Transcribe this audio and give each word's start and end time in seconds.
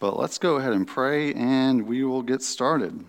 But 0.00 0.18
let's 0.18 0.38
go 0.38 0.56
ahead 0.56 0.72
and 0.72 0.86
pray 0.86 1.34
and 1.34 1.86
we 1.86 2.04
will 2.04 2.22
get 2.22 2.40
started. 2.40 3.04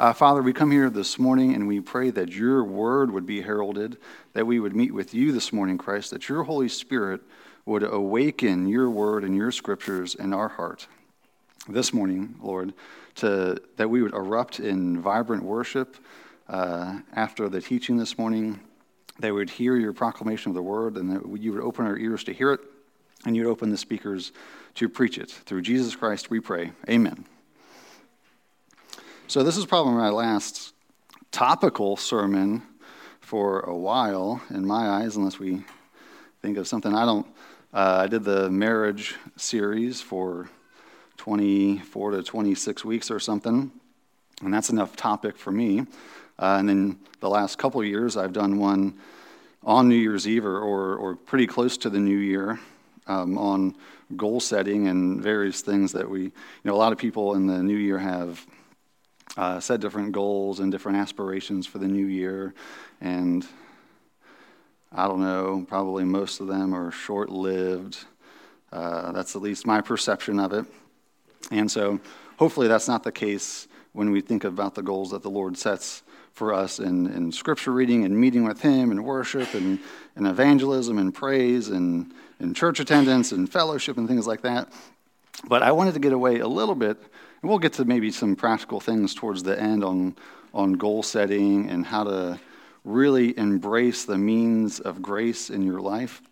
Uh, 0.00 0.12
Father, 0.12 0.42
we 0.42 0.52
come 0.52 0.72
here 0.72 0.90
this 0.90 1.16
morning 1.16 1.54
and 1.54 1.68
we 1.68 1.78
pray 1.78 2.10
that 2.10 2.30
your 2.30 2.64
word 2.64 3.12
would 3.12 3.24
be 3.24 3.40
heralded, 3.40 3.96
that 4.32 4.48
we 4.48 4.58
would 4.58 4.74
meet 4.74 4.92
with 4.92 5.14
you 5.14 5.30
this 5.30 5.52
morning, 5.52 5.78
Christ, 5.78 6.10
that 6.10 6.28
your 6.28 6.42
Holy 6.42 6.68
Spirit 6.68 7.20
would 7.66 7.84
awaken 7.84 8.66
your 8.66 8.90
word 8.90 9.22
and 9.22 9.36
your 9.36 9.52
scriptures 9.52 10.16
in 10.16 10.32
our 10.32 10.48
heart 10.48 10.88
this 11.68 11.94
morning, 11.94 12.34
Lord, 12.42 12.74
to, 13.16 13.62
that 13.76 13.88
we 13.88 14.02
would 14.02 14.12
erupt 14.12 14.58
in 14.58 15.00
vibrant 15.00 15.44
worship 15.44 15.98
uh, 16.48 16.98
after 17.14 17.48
the 17.48 17.60
teaching 17.60 17.96
this 17.96 18.18
morning, 18.18 18.58
that 19.20 19.28
we 19.28 19.38
would 19.38 19.50
hear 19.50 19.76
your 19.76 19.92
proclamation 19.92 20.50
of 20.50 20.56
the 20.56 20.62
word, 20.62 20.96
and 20.96 21.12
that 21.12 21.40
you 21.40 21.52
would 21.52 21.62
open 21.62 21.86
our 21.86 21.96
ears 21.96 22.24
to 22.24 22.32
hear 22.32 22.54
it, 22.54 22.60
and 23.24 23.36
you'd 23.36 23.46
open 23.46 23.70
the 23.70 23.76
speakers 23.76 24.32
to 24.74 24.88
preach 24.88 25.18
it. 25.18 25.30
Through 25.30 25.62
Jesus 25.62 25.94
Christ 25.94 26.30
we 26.30 26.40
pray. 26.40 26.72
Amen. 26.88 27.24
So, 29.26 29.42
this 29.42 29.56
is 29.56 29.64
probably 29.64 29.92
my 29.92 30.10
last 30.10 30.74
topical 31.30 31.96
sermon 31.96 32.62
for 33.20 33.60
a 33.60 33.76
while, 33.76 34.42
in 34.50 34.66
my 34.66 34.88
eyes, 34.88 35.14
unless 35.14 35.38
we 35.38 35.62
think 36.42 36.58
of 36.58 36.66
something. 36.66 36.94
I 36.94 37.04
don't, 37.04 37.26
uh, 37.72 38.02
I 38.02 38.06
did 38.08 38.24
the 38.24 38.50
marriage 38.50 39.14
series 39.36 40.00
for 40.00 40.50
24 41.18 42.10
to 42.12 42.22
26 42.24 42.84
weeks 42.84 43.10
or 43.10 43.20
something, 43.20 43.70
and 44.42 44.52
that's 44.52 44.70
enough 44.70 44.96
topic 44.96 45.36
for 45.36 45.52
me. 45.52 45.80
Uh, 46.38 46.56
and 46.58 46.68
then 46.68 46.98
the 47.20 47.28
last 47.28 47.58
couple 47.58 47.84
years, 47.84 48.16
I've 48.16 48.32
done 48.32 48.58
one 48.58 48.98
on 49.62 49.88
New 49.88 49.94
Year's 49.94 50.26
Eve 50.26 50.44
or, 50.44 50.58
or, 50.58 50.96
or 50.96 51.14
pretty 51.14 51.46
close 51.46 51.76
to 51.76 51.90
the 51.90 52.00
new 52.00 52.16
year 52.16 52.58
um, 53.10 53.36
on 53.36 53.76
goal 54.16 54.40
setting 54.40 54.86
and 54.86 55.20
various 55.20 55.60
things 55.62 55.92
that 55.92 56.08
we, 56.08 56.22
you 56.22 56.32
know, 56.64 56.74
a 56.74 56.76
lot 56.76 56.92
of 56.92 56.98
people 56.98 57.34
in 57.34 57.46
the 57.46 57.62
new 57.62 57.76
year 57.76 57.98
have 57.98 58.46
uh, 59.36 59.58
set 59.58 59.80
different 59.80 60.12
goals 60.12 60.60
and 60.60 60.70
different 60.70 60.98
aspirations 60.98 61.66
for 61.66 61.78
the 61.78 61.88
new 61.88 62.06
year. 62.06 62.54
And 63.00 63.46
I 64.92 65.08
don't 65.08 65.20
know, 65.20 65.64
probably 65.68 66.04
most 66.04 66.40
of 66.40 66.46
them 66.46 66.74
are 66.74 66.92
short 66.92 67.30
lived. 67.30 67.98
Uh, 68.72 69.10
that's 69.12 69.34
at 69.34 69.42
least 69.42 69.66
my 69.66 69.80
perception 69.80 70.38
of 70.38 70.52
it. 70.52 70.64
And 71.50 71.70
so 71.70 71.98
hopefully 72.36 72.68
that's 72.68 72.86
not 72.86 73.02
the 73.02 73.12
case 73.12 73.66
when 73.92 74.12
we 74.12 74.20
think 74.20 74.44
about 74.44 74.76
the 74.76 74.82
goals 74.82 75.10
that 75.10 75.22
the 75.22 75.30
Lord 75.30 75.58
sets 75.58 76.04
for 76.32 76.54
us 76.54 76.78
in, 76.78 77.06
in 77.08 77.32
scripture 77.32 77.72
reading 77.72 78.04
and 78.04 78.18
meeting 78.18 78.44
with 78.44 78.60
Him 78.60 78.90
and 78.90 79.04
worship 79.04 79.54
and, 79.54 79.78
and 80.16 80.26
evangelism 80.26 80.98
and 80.98 81.14
praise 81.14 81.68
and, 81.68 82.12
and 82.38 82.56
church 82.56 82.80
attendance 82.80 83.32
and 83.32 83.50
fellowship 83.50 83.96
and 83.96 84.08
things 84.08 84.26
like 84.26 84.42
that. 84.42 84.72
But 85.48 85.62
I 85.62 85.72
wanted 85.72 85.94
to 85.94 86.00
get 86.00 86.12
away 86.12 86.40
a 86.40 86.48
little 86.48 86.74
bit 86.74 86.96
and 87.42 87.48
we'll 87.48 87.58
get 87.58 87.74
to 87.74 87.84
maybe 87.84 88.10
some 88.10 88.36
practical 88.36 88.80
things 88.80 89.14
towards 89.14 89.42
the 89.42 89.60
end 89.60 89.82
on, 89.82 90.16
on 90.52 90.74
goal 90.74 91.02
setting 91.02 91.68
and 91.68 91.84
how 91.84 92.04
to 92.04 92.40
really 92.84 93.36
embrace 93.38 94.04
the 94.04 94.18
means 94.18 94.80
of 94.80 95.02
grace 95.02 95.50
in 95.50 95.62
your 95.62 95.80
life 95.80 96.22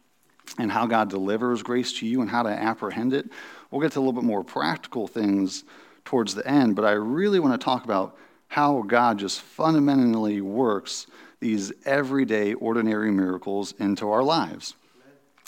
and 0.59 0.73
how 0.73 0.87
God 0.87 1.11
delivers 1.11 1.63
grace 1.63 1.93
to 1.99 2.07
you 2.07 2.21
and 2.21 2.31
how 2.31 2.43
to 2.43 2.49
apprehend 2.49 3.13
it. 3.13 3.31
We'll 3.71 3.81
get 3.81 3.93
to 3.93 3.99
a 3.99 4.01
little 4.01 4.15
bit 4.15 4.25
more 4.25 4.45
practical 4.45 5.07
things 5.07 5.65
towards 6.05 6.35
the 6.35 6.47
end, 6.47 6.75
but 6.75 6.85
I 6.85 6.93
really 6.93 7.39
want 7.39 7.59
to 7.59 7.63
talk 7.63 7.85
about 7.85 8.17
how 8.49 8.83
God 8.83 9.19
just 9.19 9.41
fundamentally 9.41 10.41
works 10.41 11.07
these 11.41 11.73
everyday, 11.85 12.55
ordinary 12.55 13.11
miracles 13.11 13.73
into 13.79 14.11
our 14.11 14.23
lives. 14.23 14.75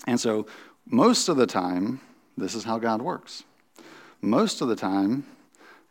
And 0.06 0.20
so, 0.20 0.46
most 0.86 1.28
of 1.28 1.36
the 1.36 1.46
time, 1.46 2.00
this 2.36 2.54
is 2.54 2.64
how 2.64 2.78
God 2.78 3.02
works. 3.02 3.44
Most 4.20 4.60
of 4.60 4.68
the 4.68 4.76
time, 4.76 5.24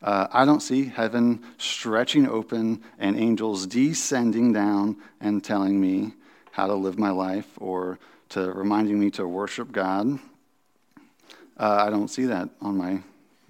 uh, 0.01 0.27
I 0.31 0.45
don't 0.45 0.61
see 0.61 0.85
heaven 0.85 1.43
stretching 1.57 2.27
open 2.27 2.81
and 2.97 3.17
angels 3.17 3.67
descending 3.67 4.53
down 4.53 4.97
and 5.19 5.43
telling 5.43 5.79
me 5.79 6.13
how 6.51 6.67
to 6.67 6.73
live 6.73 6.97
my 6.97 7.09
life 7.09 7.47
or 7.57 7.99
to 8.29 8.51
reminding 8.51 8.99
me 8.99 9.09
to 9.11 9.27
worship 9.27 9.71
God. 9.71 10.19
Uh, 11.57 11.83
I 11.85 11.89
don't 11.89 12.07
see 12.07 12.25
that 12.25 12.49
on 12.61 12.77
my 12.77 13.01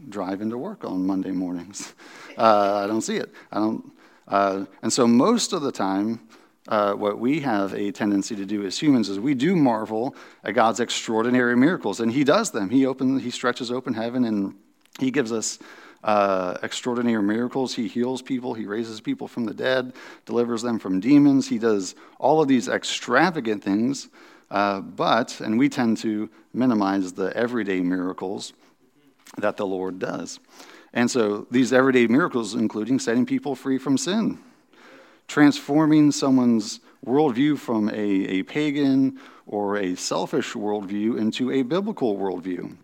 drive 0.08 0.42
into 0.42 0.58
work 0.58 0.84
on 0.84 1.06
Monday 1.06 1.32
mornings. 1.32 1.94
Uh, 2.38 2.84
I 2.86 2.88
don't 2.88 3.02
see 3.02 3.18
it. 3.18 3.30
I 3.52 3.58
don't. 3.58 3.92
Uh, 4.26 4.64
and 4.82 4.94
so 4.94 5.06
most 5.06 5.52
of 5.52 5.62
the 5.62 5.74
time, 5.74 6.22
uh, 6.70 6.94
what 6.94 7.20
we 7.20 7.42
have 7.42 7.74
a 7.74 7.92
tendency 7.92 8.34
to 8.34 8.46
do 8.46 8.66
as 8.66 8.80
humans 8.80 9.10
is 9.10 9.20
we 9.20 9.34
do 9.34 9.58
marvel 9.58 10.16
at 10.46 10.54
God's 10.54 10.80
extraordinary 10.80 11.58
miracles, 11.58 12.00
and 12.00 12.10
He 12.10 12.24
does 12.24 12.52
them. 12.52 12.70
He 12.70 12.86
opens, 12.86 13.24
He 13.24 13.30
stretches 13.30 13.72
open 13.72 13.94
heaven, 13.94 14.24
and 14.24 14.56
He 15.00 15.12
gives 15.12 15.34
us 15.34 15.60
uh, 16.04 16.58
extraordinary 16.64 17.24
miracles. 17.24 17.76
He 17.76 17.88
heals 17.88 18.22
people, 18.22 18.54
he 18.54 18.66
raises 18.66 19.02
people 19.02 19.28
from 19.28 19.46
the 19.46 19.54
dead, 19.54 19.94
delivers 20.26 20.62
them 20.62 20.80
from 20.80 21.00
demons. 21.00 21.48
He 21.48 21.60
does 21.60 21.96
all 22.20 22.42
of 22.42 22.48
these 22.48 22.68
extravagant 22.68 23.64
things, 23.64 24.10
uh, 24.50 24.82
but, 24.82 25.42
and 25.42 25.60
we 25.60 25.70
tend 25.70 25.98
to 25.98 26.30
minimize 26.54 27.14
the 27.14 27.36
everyday 27.36 27.82
miracles 27.82 28.54
that 29.38 29.58
the 29.58 29.66
Lord 29.66 30.00
does. 30.00 30.40
And 30.94 31.10
so 31.10 31.48
these 31.52 31.72
everyday 31.72 32.08
miracles, 32.08 32.56
including 32.56 33.00
setting 33.00 33.26
people 33.26 33.56
free 33.56 33.78
from 33.78 33.98
sin, 33.98 34.40
transforming 35.28 36.12
someone's 36.12 36.80
worldview 37.06 37.58
from 37.58 37.90
a, 37.90 37.94
a 37.94 38.44
pagan 38.44 39.20
or 39.46 39.78
a 39.78 39.96
selfish 39.96 40.54
worldview 40.54 41.18
into 41.18 41.52
a 41.52 41.62
biblical 41.62 42.18
worldview 42.18 42.76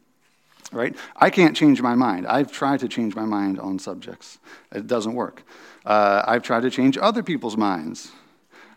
right? 0.72 0.96
I 1.16 1.30
can't 1.30 1.56
change 1.56 1.82
my 1.82 1.96
mind. 1.96 2.28
I've 2.28 2.52
tried 2.52 2.80
to 2.82 2.88
change 2.88 3.16
my 3.16 3.26
mind 3.26 3.60
on 3.60 3.80
subjects, 3.80 4.40
it 4.72 4.88
doesn't 4.88 5.14
work. 5.14 5.44
Uh, 5.86 6.24
I've 6.28 6.44
tried 6.44 6.62
to 6.62 6.72
change 6.72 6.98
other 6.98 7.24
people's 7.24 7.58
minds. 7.58 8.12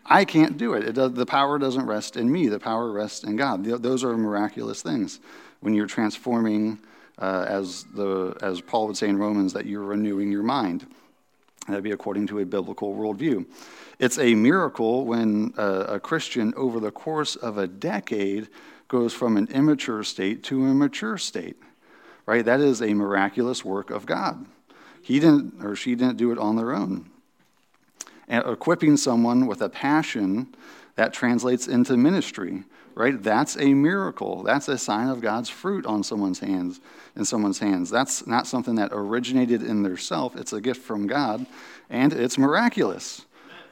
I 0.05 0.25
can't 0.25 0.57
do 0.57 0.73
it. 0.73 0.83
it 0.85 0.93
does, 0.93 1.13
the 1.13 1.25
power 1.25 1.59
doesn't 1.59 1.85
rest 1.85 2.17
in 2.17 2.31
me, 2.31 2.47
the 2.47 2.59
power 2.59 2.91
rests 2.91 3.23
in 3.23 3.35
God. 3.35 3.63
Those 3.63 4.03
are 4.03 4.17
miraculous 4.17 4.81
things 4.81 5.19
when 5.59 5.73
you're 5.73 5.87
transforming, 5.87 6.79
uh, 7.19 7.45
as, 7.47 7.83
the, 7.93 8.35
as 8.41 8.61
Paul 8.61 8.87
would 8.87 8.97
say 8.97 9.07
in 9.07 9.17
Romans, 9.17 9.53
that 9.53 9.65
you're 9.65 9.83
renewing 9.83 10.31
your 10.31 10.43
mind. 10.43 10.87
That'd 11.67 11.83
be 11.83 11.91
according 11.91 12.27
to 12.27 12.39
a 12.39 12.45
biblical 12.45 12.95
worldview. 12.95 13.45
It's 13.99 14.17
a 14.17 14.33
miracle 14.33 15.05
when 15.05 15.53
a 15.57 15.99
Christian, 15.99 16.53
over 16.55 16.79
the 16.79 16.91
course 16.91 17.35
of 17.35 17.57
a 17.57 17.67
decade, 17.67 18.47
goes 18.87 19.13
from 19.13 19.37
an 19.37 19.47
immature 19.51 20.03
state 20.03 20.41
to 20.43 20.65
a 20.65 20.73
mature 20.73 21.17
state 21.17 21.57
right? 22.29 22.45
That 22.45 22.59
is 22.59 22.79
a 22.83 22.93
miraculous 22.93 23.65
work 23.65 23.89
of 23.89 24.05
God. 24.05 24.45
He 25.01 25.19
didn't, 25.19 25.65
or 25.65 25.75
she 25.75 25.95
didn't 25.95 26.17
do 26.17 26.31
it 26.31 26.37
on 26.37 26.57
their 26.57 26.75
own. 26.75 27.09
And 28.27 28.45
equipping 28.45 28.97
someone 28.97 29.47
with 29.47 29.63
a 29.63 29.69
passion 29.69 30.53
that 30.95 31.11
translates 31.11 31.67
into 31.67 31.97
ministry, 31.97 32.65
right? 32.99 33.23
That's 33.23 33.55
a 33.55 33.73
miracle. 33.73 34.43
That's 34.43 34.67
a 34.67 34.77
sign 34.77 35.07
of 35.07 35.21
God's 35.21 35.47
fruit 35.47 35.85
on 35.85 36.03
someone's 36.03 36.39
hands, 36.39 36.81
in 37.15 37.23
someone's 37.23 37.57
hands. 37.57 37.89
That's 37.89 38.27
not 38.27 38.45
something 38.45 38.75
that 38.75 38.89
originated 38.91 39.63
in 39.63 39.83
their 39.83 39.95
self. 39.95 40.35
It's 40.35 40.51
a 40.51 40.59
gift 40.59 40.81
from 40.81 41.07
God, 41.07 41.45
and 41.89 42.11
it's 42.11 42.37
miraculous, 42.37 43.25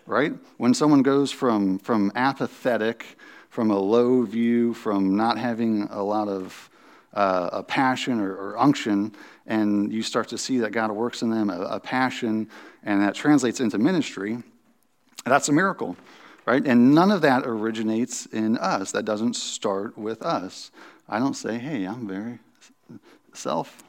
right? 0.05 0.33
When 0.55 0.73
someone 0.73 1.01
goes 1.01 1.29
from, 1.29 1.77
from 1.77 2.09
apathetic, 2.15 3.17
from 3.49 3.69
a 3.69 3.77
low 3.77 4.21
view, 4.21 4.73
from 4.73 5.17
not 5.17 5.37
having 5.37 5.89
a 5.91 6.01
lot 6.01 6.29
of 6.29 6.69
uh, 7.13 7.49
a 7.51 7.63
passion 7.63 8.21
or, 8.21 8.33
or, 8.33 8.57
unction, 8.57 9.13
and 9.45 9.91
you 9.91 10.03
start 10.03 10.29
to 10.29 10.37
see 10.37 10.59
that 10.59 10.71
God 10.71 10.89
works 10.91 11.21
in 11.21 11.29
them, 11.31 11.49
a, 11.49 11.59
a 11.63 11.79
passion, 11.81 12.49
and 12.83 13.01
that 13.01 13.13
translates 13.13 13.59
into 13.59 13.77
ministry, 13.77 14.41
that's 15.25 15.49
a 15.49 15.51
miracle, 15.51 15.97
right? 16.47 16.65
And 16.65 16.95
none 16.95 17.11
of 17.11 17.21
that 17.21 17.43
originates 17.45 18.25
in 18.27 18.57
us. 18.57 18.93
That 18.93 19.03
doesn't 19.03 19.35
start 19.35 19.97
with 19.97 20.21
us. 20.21 20.71
I 21.09 21.19
don't 21.19 21.35
say, 21.35 21.57
hey, 21.57 21.85
I'm 21.85 22.07
very 22.07 22.39
self, 23.33 23.83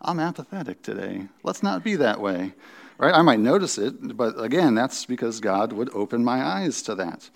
I'm 0.00 0.20
apathetic 0.20 0.82
today. 0.82 1.26
Let's 1.42 1.62
not 1.62 1.82
be 1.84 1.96
that 1.96 2.20
way, 2.20 2.52
right? 2.96 3.12
I 3.12 3.22
might 3.22 3.40
notice 3.40 3.76
it, 3.76 4.16
but 4.16 4.40
again, 4.40 4.74
that's 4.74 5.04
because 5.04 5.40
God 5.40 5.72
would 5.72 5.92
open 5.94 6.24
my 6.24 6.42
eyes 6.42 6.80
to 6.82 6.94
that, 6.94 7.28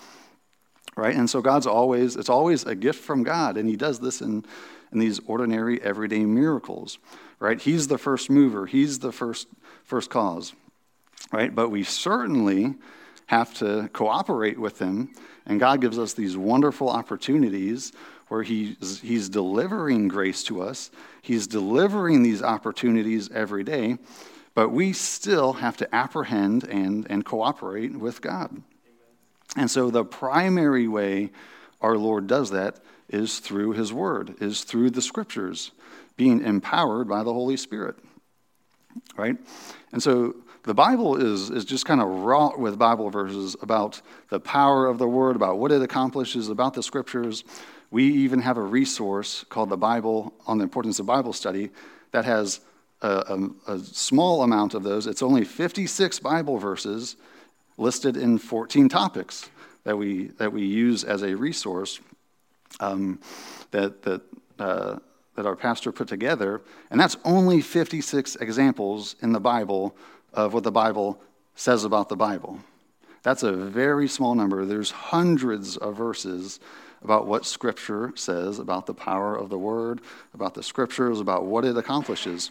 right? 0.97 1.15
And 1.15 1.29
so 1.29 1.43
God's 1.43 1.67
always, 1.67 2.17
it's 2.17 2.31
always 2.31 2.65
a 2.65 2.75
gift 2.75 3.03
from 3.03 3.25
God, 3.25 3.57
and 3.57 3.69
He 3.69 3.77
does 3.77 3.99
this 3.99 4.23
in 4.23 4.45
and 4.93 5.01
these 5.01 5.21
ordinary, 5.27 5.81
everyday 5.83 6.25
miracles, 6.25 6.99
right? 7.39 7.61
He's 7.61 7.89
the 7.89 7.99
first 7.99 8.31
mover, 8.31 8.67
he's 8.67 8.99
the 8.99 9.13
first, 9.13 9.49
first 9.85 10.11
cause, 10.11 10.53
right? 11.33 11.55
But 11.55 11.71
we 11.71 11.85
certainly 11.85 12.75
have 13.31 13.55
to 13.55 13.89
cooperate 13.93 14.59
with 14.59 14.81
him, 14.81 15.09
and 15.47 15.61
God 15.61 15.81
gives 15.81 16.01
us 16.01 16.15
these 16.15 16.37
wonderful 16.37 16.89
opportunities 16.91 17.93
where 18.27 18.43
he's, 18.43 18.99
he's 19.01 19.29
delivering 19.29 20.09
grace 20.09 20.43
to 20.45 20.61
us, 20.61 20.91
he's 21.23 21.47
delivering 21.47 22.25
these 22.25 22.43
opportunities 22.43 23.31
every 23.31 23.63
day, 23.63 23.99
but 24.55 24.71
we 24.71 24.93
still 24.93 25.53
have 25.53 25.77
to 25.77 25.95
apprehend 25.95 26.65
and, 26.65 27.07
and 27.09 27.25
cooperate 27.25 27.95
with 27.95 28.21
God. 28.21 28.51
And 29.57 29.71
so 29.71 29.91
the 29.91 30.05
primary 30.05 30.89
way 30.89 31.31
our 31.81 31.97
Lord 31.97 32.27
does 32.27 32.51
that 32.51 32.81
is 33.09 33.39
through 33.39 33.75
his 33.75 33.93
word, 33.93 34.35
is 34.41 34.65
through 34.65 34.91
the 34.91 35.03
scriptures. 35.03 35.71
being 36.21 36.45
empowered 36.45 37.09
by 37.09 37.23
the 37.23 37.33
Holy 37.33 37.57
Spirit. 37.57 37.97
Right? 39.17 39.37
And 39.91 40.03
so 40.03 40.35
the 40.63 40.75
Bible 40.75 41.17
is, 41.17 41.51
is 41.51 41.65
just 41.65 41.87
kind 41.87 42.01
of 42.01 42.09
wrought 42.09 42.59
with 42.59 42.79
Bible 42.79 43.11
verses 43.11 43.57
about 43.63 44.01
the 44.29 44.41
power 44.41 44.87
of 44.87 44.99
the 44.99 45.09
Word, 45.09 45.37
about 45.37 45.59
what 45.59 45.73
it 45.73 45.81
accomplishes, 45.81 46.49
about 46.49 46.75
the 46.75 46.83
Scriptures. 46.83 47.45
We 47.91 48.05
even 48.05 48.41
have 48.41 48.59
a 48.59 48.63
resource 48.63 49.45
called 49.49 49.71
the 49.71 49.77
Bible 49.77 50.35
on 50.47 50.59
the 50.59 50.65
importance 50.65 50.99
of 50.99 51.07
Bible 51.07 51.33
study 51.33 51.71
that 52.13 52.25
has 52.25 52.61
a, 53.01 53.09
a, 53.67 53.75
a 53.75 53.79
small 53.79 54.43
amount 54.43 54.75
of 54.75 54.83
those. 54.83 55.07
It's 55.07 55.23
only 55.23 55.45
56 55.45 56.19
Bible 56.21 56.59
verses 56.59 57.17
listed 57.79 58.17
in 58.17 58.37
14 58.39 58.89
topics 58.89 59.49
that 59.85 59.97
we, 59.97 60.29
that 60.39 60.53
we 60.53 60.65
use 60.65 61.05
as 61.05 61.23
a 61.23 61.35
resource 61.35 62.01
um, 62.81 63.19
that, 63.71 64.03
that, 64.03 64.21
uh, 64.59 64.99
that 65.37 65.47
our 65.47 65.57
pastor 65.57 65.91
put 65.91 66.09
together. 66.09 66.61
And 66.91 67.01
that's 67.01 67.17
only 67.25 67.63
56 67.63 68.37
examples 68.37 69.17
in 69.23 69.33
the 69.33 69.41
Bible 69.41 69.97
of 70.33 70.55
what 70.55 70.65
the 70.65 70.73
Bible 70.73 71.21
says 71.55 71.85
about 71.85 72.09
the 72.09 72.17
Bible. 72.17 72.61
That's 73.23 73.43
a 73.43 73.53
very 73.53 74.09
small 74.09 74.35
number. 74.35 74.65
There's 74.65 74.91
hundreds 74.91 75.77
of 75.77 75.97
verses 75.97 76.61
about 77.03 77.27
what 77.27 77.47
Scripture 77.47 78.13
says 78.15 78.59
about 78.59 78.87
the 78.87 78.95
power 78.95 79.37
of 79.37 79.49
the 79.49 79.59
Word, 79.59 80.01
about 80.35 80.55
the 80.55 80.63
Scriptures, 80.63 81.21
about 81.21 81.45
what 81.45 81.65
it 81.65 81.77
accomplishes. 81.77 82.51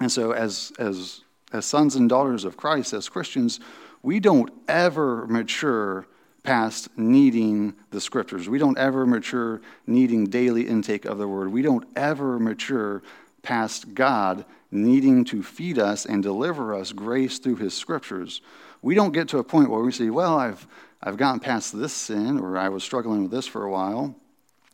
And 0.00 0.10
so, 0.10 0.32
as, 0.32 0.72
as, 0.78 1.22
as 1.52 1.66
sons 1.66 1.96
and 1.96 2.08
daughters 2.08 2.44
of 2.44 2.56
Christ, 2.56 2.92
as 2.92 3.08
Christians, 3.08 3.60
we 4.02 4.20
don't 4.20 4.50
ever 4.68 5.26
mature 5.26 6.06
past 6.44 6.88
needing 6.96 7.74
the 7.90 8.00
scriptures. 8.00 8.48
We 8.48 8.58
don't 8.58 8.78
ever 8.78 9.04
mature 9.04 9.60
needing 9.86 10.26
daily 10.26 10.66
intake 10.66 11.04
of 11.04 11.18
the 11.18 11.28
word. 11.28 11.52
We 11.52 11.62
don't 11.62 11.84
ever 11.96 12.38
mature 12.38 13.02
past 13.42 13.92
God 13.94 14.44
needing 14.70 15.24
to 15.26 15.42
feed 15.42 15.78
us 15.78 16.04
and 16.04 16.22
deliver 16.22 16.74
us 16.74 16.92
grace 16.92 17.38
through 17.38 17.56
his 17.56 17.74
scriptures. 17.74 18.40
We 18.82 18.94
don't 18.94 19.12
get 19.12 19.28
to 19.28 19.38
a 19.38 19.44
point 19.44 19.70
where 19.70 19.80
we 19.80 19.92
say, 19.92 20.10
well, 20.10 20.38
I've, 20.38 20.66
I've 21.02 21.16
gotten 21.16 21.40
past 21.40 21.76
this 21.76 21.92
sin, 21.92 22.38
or 22.38 22.58
I 22.58 22.68
was 22.68 22.84
struggling 22.84 23.22
with 23.22 23.30
this 23.30 23.46
for 23.46 23.64
a 23.64 23.70
while, 23.70 24.14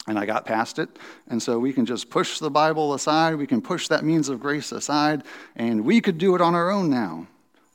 and 0.06 0.18
I 0.18 0.26
got 0.26 0.44
past 0.44 0.78
it. 0.78 0.88
And 1.28 1.42
so 1.42 1.58
we 1.58 1.72
can 1.72 1.86
just 1.86 2.10
push 2.10 2.38
the 2.38 2.50
Bible 2.50 2.94
aside, 2.94 3.36
we 3.36 3.46
can 3.46 3.62
push 3.62 3.88
that 3.88 4.04
means 4.04 4.28
of 4.28 4.40
grace 4.40 4.72
aside, 4.72 5.22
and 5.56 5.84
we 5.84 6.00
could 6.00 6.18
do 6.18 6.34
it 6.34 6.40
on 6.40 6.54
our 6.54 6.70
own 6.70 6.90
now. 6.90 7.26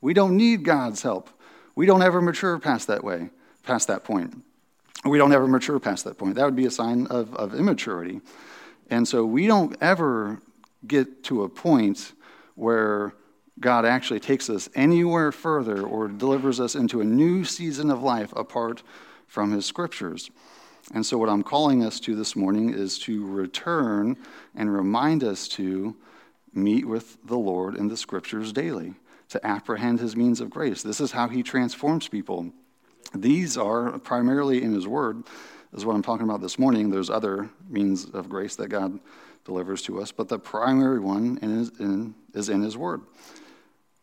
We 0.02 0.14
don't 0.14 0.38
need 0.38 0.64
God's 0.64 1.02
help. 1.02 1.30
We 1.76 1.86
don't 1.86 2.04
ever 2.04 2.22
mature 2.22 2.60
past 2.60 2.88
that 2.88 3.04
way, 3.04 3.30
past 3.64 3.88
that 3.88 4.04
point. 4.04 4.44
We 5.06 5.18
don't 5.18 5.32
ever 5.32 5.48
mature 5.48 5.80
past 5.80 6.04
that 6.04 6.18
point. 6.18 6.36
That 6.36 6.46
would 6.46 6.56
be 6.56 6.66
a 6.66 6.72
sign 6.72 7.08
of, 7.08 7.34
of 7.36 7.54
immaturity. 7.54 8.22
And 8.90 9.08
so 9.08 9.26
we 9.26 9.48
don't 9.48 9.76
ever 9.82 10.42
get 10.88 11.24
to 11.26 11.44
a 11.44 11.50
point 11.50 12.14
where 12.56 13.14
God 13.60 13.86
actually 13.86 14.20
takes 14.20 14.50
us 14.50 14.70
anywhere 14.76 15.32
further 15.32 15.84
or 15.84 16.08
delivers 16.08 16.60
us 16.60 16.76
into 16.76 17.02
a 17.02 17.06
new 17.06 17.44
season 17.44 17.92
of 17.92 18.02
life 18.02 18.34
apart 18.36 18.84
from 19.28 19.52
his 19.52 19.66
scriptures. 19.66 20.30
And 20.94 21.06
so, 21.06 21.18
what 21.18 21.30
I'm 21.30 21.44
calling 21.44 21.84
us 21.84 22.00
to 22.02 22.16
this 22.16 22.36
morning 22.36 22.74
is 22.74 22.98
to 23.00 23.26
return 23.26 24.18
and 24.56 24.74
remind 24.74 25.24
us 25.24 25.48
to 25.50 25.96
meet 26.54 26.86
with 26.86 27.18
the 27.26 27.38
Lord 27.38 27.76
in 27.76 27.90
the 27.90 27.98
scriptures 27.98 28.52
daily 28.52 28.96
to 29.30 29.46
apprehend 29.46 30.00
his 30.00 30.16
means 30.16 30.42
of 30.42 30.50
grace. 30.50 30.82
This 30.82 31.00
is 31.00 31.12
how 31.12 31.28
he 31.28 31.44
transforms 31.44 32.08
people. 32.08 32.52
These 33.14 33.58
are 33.58 33.98
primarily 34.00 34.64
in 34.64 34.74
his 34.74 34.88
word, 34.88 35.24
is 35.74 35.86
what 35.86 35.96
I'm 35.96 36.02
talking 36.02 36.26
about 36.26 36.42
this 36.42 36.58
morning. 36.58 36.90
There's 36.90 37.10
other 37.10 37.50
means 37.70 38.06
of 38.06 38.30
grace 38.30 38.56
that 38.56 38.70
God 38.70 39.00
delivers 39.46 39.82
to 39.84 40.02
us, 40.02 40.12
but 40.12 40.30
the 40.30 40.40
primary 40.40 41.00
one 41.00 41.40
is 41.42 41.72
in, 41.80 42.16
is 42.34 42.50
in 42.50 42.62
his 42.62 42.78
word. 42.78 43.02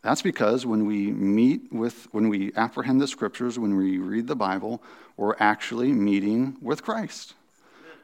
That's 0.03 0.23
because 0.23 0.65
when 0.65 0.87
we 0.87 1.11
meet 1.11 1.73
with, 1.73 2.07
when 2.13 2.29
we 2.29 2.53
apprehend 2.55 3.01
the 3.01 3.09
scriptures, 3.09 3.59
when 3.59 3.77
we 3.77 3.99
read 3.99 4.29
the 4.29 4.37
Bible, 4.37 4.83
we're 5.17 5.35
actually 5.41 5.93
meeting 5.93 6.57
with 6.61 6.83
Christ. 6.83 7.35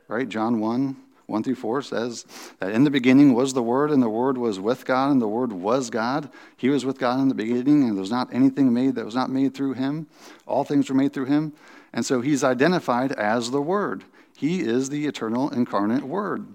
Right? 0.08 0.29
John 0.29 0.61
1 0.61 0.96
1 1.26 1.43
through 1.43 1.55
4 1.55 1.82
says 1.82 2.26
that 2.58 2.73
in 2.73 2.84
the 2.84 2.90
beginning 2.90 3.32
was 3.32 3.55
the 3.55 3.62
Word, 3.62 3.90
and 3.90 4.02
the 4.02 4.08
Word 4.08 4.37
was 4.37 4.61
with 4.61 4.84
God, 4.84 5.11
and 5.11 5.23
the 5.23 5.29
Word 5.29 5.52
was 5.52 5.88
God. 5.88 6.29
He 6.56 6.69
was 6.69 6.84
with 6.84 6.99
God 6.99 7.20
in 7.20 7.29
the 7.29 7.34
beginning, 7.34 7.84
and 7.84 7.96
there 7.96 8.02
was 8.02 8.11
not 8.11 8.32
anything 8.34 8.73
made 8.75 8.96
that 8.96 9.05
was 9.05 9.14
not 9.14 9.31
made 9.31 9.55
through 9.55 9.75
him. 9.75 10.06
All 10.46 10.64
things 10.64 10.88
were 10.88 10.94
made 10.94 11.12
through 11.12 11.26
him. 11.26 11.52
And 11.93 12.05
so 12.05 12.20
he's 12.20 12.44
identified 12.44 13.12
as 13.12 13.50
the 13.50 13.62
Word. 13.62 14.05
He 14.37 14.61
is 14.61 14.90
the 14.90 15.06
eternal 15.06 15.49
incarnate 15.50 16.02
Word. 16.02 16.46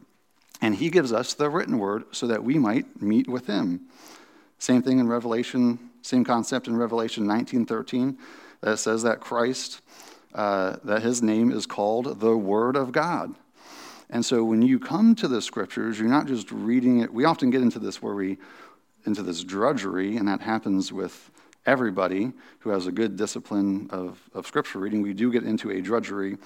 And 0.62 0.75
he 0.75 0.89
gives 0.89 1.13
us 1.13 1.33
the 1.33 1.50
written 1.50 1.77
Word 1.77 2.06
so 2.12 2.27
that 2.27 2.44
we 2.44 2.57
might 2.57 3.01
meet 3.01 3.27
with 3.27 3.48
him. 3.48 3.81
Same 4.59 4.81
thing 4.81 5.00
in 5.00 5.07
Revelation, 5.07 5.80
same 6.01 6.24
concept 6.24 6.68
in 6.68 6.75
Revelation 6.75 7.27
19:13 7.27 8.18
that 8.62 8.77
says 8.80 9.04
that 9.04 9.19
Christ, 9.19 9.81
uh, 10.33 10.77
that 10.83 11.04
his 11.04 11.21
name 11.21 11.51
is 11.51 11.65
called 11.65 12.19
the 12.19 12.36
Word 12.36 12.75
of 12.75 12.92
God. 12.92 13.36
And 14.09 14.25
so 14.25 14.44
when 14.44 14.62
you 14.62 14.80
come 14.80 15.15
to 15.15 15.27
the 15.27 15.42
scriptures, 15.42 16.00
you're 16.00 16.07
not 16.07 16.27
just 16.27 16.51
reading 16.51 17.01
it. 17.01 17.13
We 17.13 17.25
often 17.25 17.50
get 17.50 17.62
into 17.62 17.80
this 17.80 18.01
where 18.01 18.15
we, 18.15 18.38
into 19.06 19.21
this 19.21 19.44
drudgery, 19.44 20.18
and 20.18 20.27
that 20.27 20.42
happens 20.42 20.94
with 20.94 21.30
everybody 21.65 22.31
who 22.60 22.69
has 22.69 22.88
a 22.88 22.92
good 22.92 23.18
discipline 23.18 23.89
of, 23.92 24.21
of 24.33 24.48
scripture 24.48 24.80
reading. 24.80 25.01
We 25.01 25.13
do 25.13 25.31
get 25.31 25.44
into 25.44 25.69
a 25.69 25.81
drudgery 25.81 26.38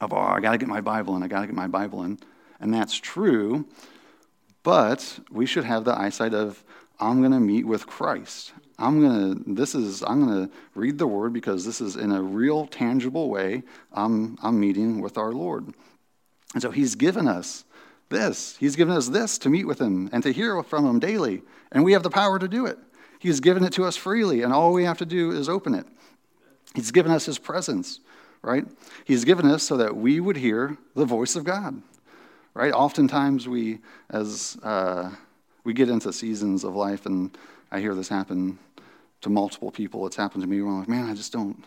of, 0.00 0.12
oh, 0.12 0.16
I 0.16 0.40
got 0.40 0.52
to 0.52 0.58
get 0.58 0.68
my 0.68 0.80
Bible 0.80 1.14
in, 1.16 1.22
I 1.22 1.28
got 1.28 1.42
to 1.42 1.46
get 1.46 1.54
my 1.54 1.66
Bible 1.66 2.02
in. 2.04 2.18
And 2.60 2.74
that's 2.74 2.96
true, 2.96 3.66
but 4.62 5.20
we 5.30 5.46
should 5.46 5.64
have 5.64 5.84
the 5.84 5.98
eyesight 5.98 6.34
of, 6.34 6.64
I'm 7.00 7.20
going 7.20 7.32
to 7.32 7.40
meet 7.40 7.66
with 7.66 7.86
Christ. 7.86 8.52
I'm 8.78 9.00
going 9.00 9.44
to, 9.44 9.54
this 9.54 9.74
is, 9.74 10.02
I'm 10.02 10.24
going 10.24 10.48
to 10.48 10.54
read 10.74 10.98
the 10.98 11.06
word 11.06 11.32
because 11.32 11.64
this 11.64 11.80
is 11.80 11.96
in 11.96 12.12
a 12.12 12.22
real, 12.22 12.66
tangible 12.66 13.28
way. 13.28 13.62
I'm, 13.92 14.36
I'm 14.42 14.58
meeting 14.58 15.00
with 15.00 15.18
our 15.18 15.32
Lord. 15.32 15.72
And 16.54 16.62
so 16.62 16.70
he's 16.70 16.94
given 16.94 17.28
us 17.28 17.64
this. 18.08 18.56
He's 18.58 18.76
given 18.76 18.96
us 18.96 19.08
this 19.08 19.38
to 19.38 19.48
meet 19.48 19.66
with 19.66 19.80
him 19.80 20.08
and 20.12 20.22
to 20.22 20.32
hear 20.32 20.62
from 20.62 20.86
him 20.86 20.98
daily. 20.98 21.42
And 21.70 21.84
we 21.84 21.92
have 21.92 22.02
the 22.02 22.10
power 22.10 22.38
to 22.38 22.48
do 22.48 22.66
it. 22.66 22.78
He's 23.18 23.40
given 23.40 23.64
it 23.64 23.72
to 23.74 23.84
us 23.84 23.96
freely, 23.96 24.42
and 24.42 24.52
all 24.52 24.72
we 24.72 24.84
have 24.84 24.98
to 24.98 25.06
do 25.06 25.32
is 25.32 25.48
open 25.48 25.74
it. 25.74 25.86
He's 26.74 26.92
given 26.92 27.10
us 27.10 27.26
his 27.26 27.38
presence, 27.38 28.00
right? 28.42 28.64
He's 29.04 29.24
given 29.24 29.46
us 29.46 29.62
so 29.64 29.76
that 29.76 29.96
we 29.96 30.20
would 30.20 30.36
hear 30.36 30.78
the 30.94 31.04
voice 31.04 31.34
of 31.34 31.44
God, 31.44 31.82
right? 32.58 32.72
Oftentimes 32.72 33.46
we, 33.46 33.78
as 34.10 34.58
uh, 34.64 35.12
we 35.62 35.72
get 35.72 35.88
into 35.88 36.12
seasons 36.12 36.64
of 36.64 36.74
life, 36.74 37.06
and 37.06 37.38
I 37.70 37.78
hear 37.78 37.94
this 37.94 38.08
happen 38.08 38.58
to 39.20 39.30
multiple 39.30 39.70
people. 39.70 40.04
It's 40.08 40.16
happened 40.16 40.42
to 40.42 40.48
me 40.48 40.60
where 40.60 40.72
I'm 40.72 40.80
like, 40.80 40.88
man, 40.88 41.08
I 41.08 41.14
just 41.14 41.32
don't, 41.32 41.64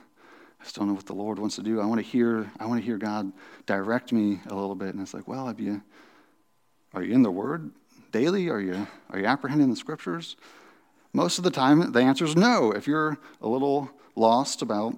I 0.59 0.63
just 0.65 0.75
don't 0.75 0.89
know 0.89 0.93
what 0.93 1.05
the 1.05 1.13
Lord 1.13 1.39
wants 1.39 1.55
to 1.55 1.63
do. 1.63 1.79
I 1.79 1.85
want 1.85 1.99
to 1.99 2.05
hear, 2.05 2.51
I 2.59 2.65
want 2.65 2.81
to 2.81 2.85
hear 2.85 2.97
God 2.97 3.31
direct 3.65 4.11
me 4.11 4.41
a 4.47 4.53
little 4.53 4.75
bit. 4.75 4.89
And 4.89 5.01
it's 5.01 5.13
like, 5.13 5.29
well, 5.29 5.47
have 5.47 5.61
you, 5.61 5.81
are 6.93 7.01
you 7.01 7.13
in 7.13 7.23
the 7.23 7.31
Word 7.31 7.71
daily? 8.11 8.49
Are 8.49 8.59
you, 8.59 8.85
are 9.11 9.19
you 9.19 9.25
apprehending 9.25 9.69
the 9.69 9.77
Scriptures? 9.77 10.35
Most 11.13 11.37
of 11.37 11.45
the 11.45 11.51
time, 11.51 11.93
the 11.93 12.01
answer 12.01 12.25
is 12.25 12.35
no. 12.35 12.73
If 12.73 12.85
you're 12.85 13.17
a 13.41 13.47
little 13.47 13.89
lost 14.17 14.61
about, 14.61 14.97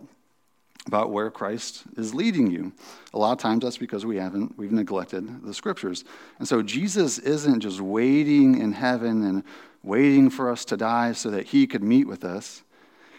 about 0.88 1.12
where 1.12 1.32
Christ 1.32 1.84
is 1.98 2.14
leading 2.14 2.52
you, 2.52 2.74
a 3.14 3.18
lot 3.18 3.32
of 3.32 3.38
times 3.38 3.64
that's 3.64 3.78
because 3.78 4.06
we 4.06 4.18
haven't, 4.18 4.58
we've 4.58 4.72
neglected 4.72 5.44
the 5.44 5.54
Scriptures. 5.54 6.04
And 6.40 6.48
so 6.48 6.62
Jesus 6.62 7.20
isn't 7.20 7.62
just 7.62 7.80
waiting 7.80 8.60
in 8.60 8.74
heaven 8.74 9.24
and 9.24 9.44
waiting 9.84 10.30
for 10.30 10.50
us 10.50 10.66
to 10.66 10.78
die 10.78 11.12
so 11.12 11.30
that 11.32 11.48
he 11.48 11.68
could 11.68 11.84
meet 11.84 12.08
with 12.08 12.24
us. 12.24 12.64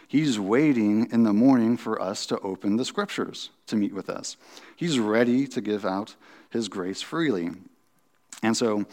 He's 0.07 0.39
waiting 0.39 1.09
in 1.11 1.23
the 1.23 1.33
morning 1.33 1.77
for 1.77 2.01
us 2.01 2.25
to 2.27 2.39
open 2.39 2.77
the 2.77 2.85
scriptures 2.85 3.49
to 3.67 3.75
meet 3.75 3.93
with 3.93 4.09
us. 4.09 4.37
He's 4.75 4.99
ready 4.99 5.47
to 5.47 5.61
give 5.61 5.85
out 5.85 6.15
his 6.49 6.67
grace 6.67 7.01
freely. 7.01 7.49
And 8.43 8.55
so, 8.55 8.85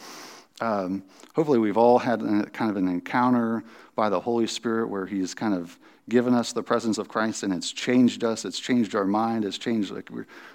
um, 0.63 1.03
hopefully, 1.35 1.59
we've 1.59 1.77
all 1.77 1.99
had 1.99 2.23
a, 2.23 2.45
kind 2.45 2.71
of 2.71 2.77
an 2.77 2.87
encounter 2.87 3.65
by 3.97 4.09
the 4.09 4.21
Holy 4.21 4.47
Spirit 4.47 4.89
where 4.89 5.07
he's 5.07 5.35
kind 5.35 5.55
of 5.55 5.77
given 6.09 6.35
us 6.35 6.53
the 6.53 6.63
presence 6.63 6.99
of 6.99 7.09
Christ 7.09 7.43
and 7.43 7.53
it's 7.53 7.73
changed 7.73 8.23
us, 8.23 8.45
it's 8.45 8.61
changed 8.61 8.95
our 8.95 9.05
mind, 9.05 9.45
it's 9.45 9.59
changed, 9.59 9.91
like, 9.91 10.09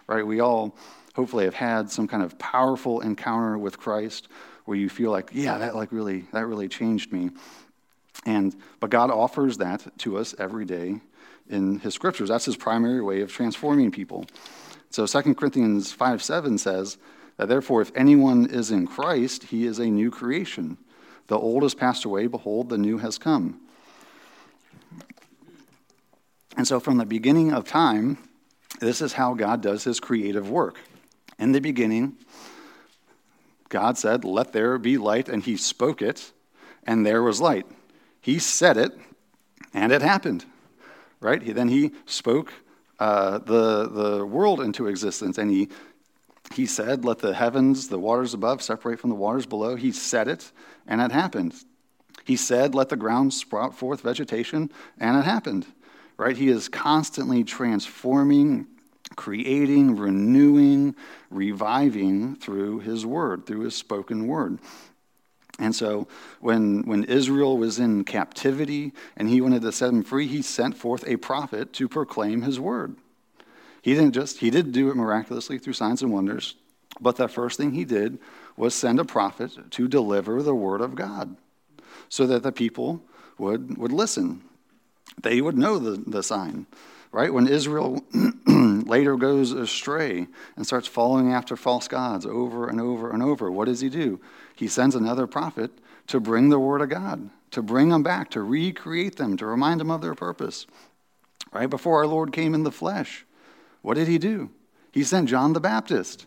right? 0.08 0.26
We 0.26 0.40
all 0.40 0.78
hopefully 1.14 1.44
have 1.44 1.56
had 1.56 1.92
some 1.92 2.08
kind 2.08 2.24
of 2.24 2.40
powerful 2.40 3.02
encounter 3.02 3.58
with 3.58 3.80
Christ 3.80 4.30
where 4.64 4.78
you 4.78 4.88
feel 4.88 5.12
like, 5.12 5.32
yeah, 5.34 5.58
that 5.58 5.76
like 5.76 5.92
really, 5.92 6.26
that 6.32 6.46
really 6.46 6.70
changed 6.70 7.12
me. 7.12 7.32
And, 8.26 8.56
but 8.80 8.90
God 8.90 9.12
offers 9.12 9.58
that 9.58 9.86
to 10.00 10.18
us 10.18 10.34
every 10.40 10.64
day 10.64 11.02
in 11.50 11.80
his 11.80 11.94
scriptures. 11.94 12.30
That's 12.30 12.46
his 12.46 12.56
primary 12.56 13.02
way 13.02 13.20
of 13.20 13.32
transforming 13.32 13.92
people. 13.92 14.26
So 14.90 15.06
2 15.06 15.36
Corinthians 15.36 15.92
5 15.92 16.24
7 16.24 16.58
says 16.58 16.98
that 17.38 17.48
therefore, 17.48 17.82
if 17.82 17.92
anyone 17.96 18.50
is 18.50 18.72
in 18.72 18.88
Christ, 18.88 19.46
he 19.46 19.66
is 19.66 19.80
a 19.80 19.86
new 19.86 20.12
creation. 20.12 20.78
The 21.28 21.38
old 21.38 21.64
has 21.64 21.76
passed 21.76 22.06
away, 22.06 22.28
behold, 22.28 22.70
the 22.70 22.78
new 22.78 22.98
has 22.98 23.18
come. 23.18 23.60
And 26.56 26.68
so, 26.68 26.80
from 26.80 26.98
the 26.98 27.06
beginning 27.06 27.54
of 27.54 27.66
time, 27.66 28.18
this 28.80 29.02
is 29.02 29.14
how 29.14 29.36
God 29.36 29.62
does 29.62 29.84
his 29.84 30.00
creative 30.00 30.50
work. 30.50 30.80
In 31.38 31.52
the 31.52 31.60
beginning, 31.60 32.18
God 33.70 33.98
said, 33.98 34.24
Let 34.24 34.54
there 34.54 34.78
be 34.80 34.98
light, 34.98 35.30
and 35.30 35.44
he 35.44 35.58
spoke 35.58 36.02
it, 36.02 36.32
and 36.86 37.06
there 37.06 37.22
was 37.22 37.40
light. 37.40 37.68
He 38.22 38.40
said 38.40 38.78
it, 38.78 38.92
and 39.74 39.92
it 39.92 40.02
happened. 40.02 40.46
Right? 41.20 41.42
He, 41.42 41.52
then 41.52 41.68
he 41.68 41.92
spoke 42.06 42.52
uh, 43.00 43.40
the, 43.40 43.88
the 43.88 44.26
world 44.26 44.62
into 44.62 44.88
existence, 44.88 45.38
and 45.38 45.52
he, 45.52 45.70
he 46.54 46.66
said, 46.66 47.06
Let 47.06 47.20
the 47.20 47.34
heavens, 47.34 47.88
the 47.88 48.00
waters 48.00 48.34
above, 48.34 48.62
separate 48.62 49.00
from 49.00 49.10
the 49.10 49.16
waters 49.16 49.46
below. 49.46 49.76
He 49.76 49.92
said 49.92 50.28
it, 50.28 50.52
and 50.88 51.02
it 51.02 51.12
happened. 51.12 51.56
He 52.24 52.36
said, 52.36 52.76
Let 52.76 52.90
the 52.90 52.96
ground 52.96 53.34
sprout 53.34 53.76
forth 53.76 54.02
vegetation, 54.02 54.72
and 55.00 55.18
it 55.18 55.26
happened. 55.26 55.66
Right? 56.18 56.36
He 56.36 56.50
is 56.50 56.68
constantly 56.68 57.44
transforming, 57.44 58.66
creating, 59.16 59.98
renewing, 59.98 60.96
reviving 61.30 62.36
through 62.36 62.80
his 62.80 63.06
word, 63.06 63.46
through 63.46 63.62
his 63.62 63.76
spoken 63.76 64.28
word. 64.28 64.60
And 65.60 65.76
so 65.76 66.08
when, 66.40 66.84
when 66.84 67.04
Israel 67.04 67.58
was 67.58 67.80
in 67.80 68.04
captivity 68.04 68.94
and 69.16 69.28
he 69.28 69.42
wanted 69.42 69.64
to 69.64 69.72
set 69.72 69.88
them 69.88 70.04
free, 70.04 70.28
he 70.28 70.42
sent 70.42 70.78
forth 70.78 71.04
a 71.08 71.18
prophet 71.18 71.74
to 71.74 71.88
proclaim 71.88 72.44
his 72.44 72.60
word. 72.60 72.96
He 73.88 73.94
didn't 73.94 74.12
just, 74.12 74.40
he 74.40 74.50
did 74.50 74.74
do 74.74 74.90
it 74.90 74.98
miraculously 74.98 75.60
through 75.60 75.72
signs 75.72 76.02
and 76.02 76.12
wonders, 76.12 76.56
but 77.00 77.16
the 77.16 77.30
first 77.30 77.56
thing 77.58 77.72
he 77.72 77.86
did 77.86 78.20
was 78.58 78.76
send 78.76 79.00
a 79.00 79.06
prophet 79.06 79.72
to 79.72 79.88
deliver 79.88 80.44
the 80.44 80.54
word 80.54 80.82
of 80.82 80.94
God 80.94 81.38
so 82.10 82.28
that 82.28 82.44
the 82.44 82.52
people 82.52 83.02
would, 83.38 83.78
would 83.78 83.94
listen. 83.94 84.42
They 85.24 85.40
would 85.40 85.58
know 85.58 85.80
the, 85.80 86.04
the 86.06 86.22
sign, 86.22 86.66
right? 87.14 87.34
When 87.34 87.48
Israel 87.48 88.04
later 88.46 89.16
goes 89.16 89.54
astray 89.54 90.28
and 90.58 90.68
starts 90.68 90.90
following 90.90 91.32
after 91.32 91.56
false 91.56 91.88
gods 91.88 92.26
over 92.26 92.68
and 92.68 92.82
over 92.82 93.12
and 93.12 93.24
over, 93.24 93.50
what 93.50 93.70
does 93.70 93.80
he 93.80 93.88
do? 93.88 94.20
He 94.54 94.68
sends 94.68 94.96
another 94.96 95.28
prophet 95.28 95.72
to 96.08 96.20
bring 96.20 96.50
the 96.50 96.60
word 96.60 96.82
of 96.82 96.90
God, 96.90 97.30
to 97.52 97.62
bring 97.62 97.88
them 97.88 98.04
back, 98.04 98.32
to 98.32 98.42
recreate 98.42 99.16
them, 99.16 99.38
to 99.38 99.46
remind 99.46 99.80
them 99.80 99.92
of 99.92 100.02
their 100.02 100.14
purpose. 100.14 100.68
Right 101.54 101.70
before 101.70 102.00
our 102.00 102.08
Lord 102.08 102.34
came 102.34 102.54
in 102.54 102.64
the 102.64 102.72
flesh, 102.74 103.24
what 103.88 103.96
did 103.96 104.10
he 104.10 104.18
do? 104.18 104.50
He 104.92 105.06
sent 105.06 105.30
John 105.30 105.54
the 105.54 105.62
Baptist. 105.62 106.26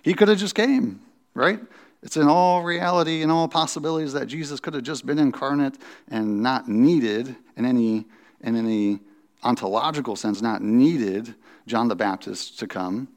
He 0.00 0.14
could 0.14 0.28
have 0.28 0.38
just 0.38 0.54
came, 0.54 1.02
right? 1.34 1.60
It's 2.02 2.16
in 2.16 2.28
all 2.28 2.62
reality 2.62 3.20
and 3.20 3.30
all 3.30 3.46
possibilities 3.46 4.14
that 4.14 4.26
Jesus 4.26 4.58
could 4.58 4.72
have 4.72 4.84
just 4.84 5.04
been 5.04 5.18
incarnate 5.18 5.76
and 6.08 6.42
not 6.42 6.66
needed 6.66 7.36
in 7.58 7.66
any, 7.66 8.06
in 8.40 8.56
any 8.56 9.00
ontological 9.42 10.16
sense, 10.16 10.40
not 10.40 10.62
needed 10.62 11.34
John 11.66 11.88
the 11.88 11.94
Baptist 11.94 12.58
to 12.60 12.66
come. 12.66 13.08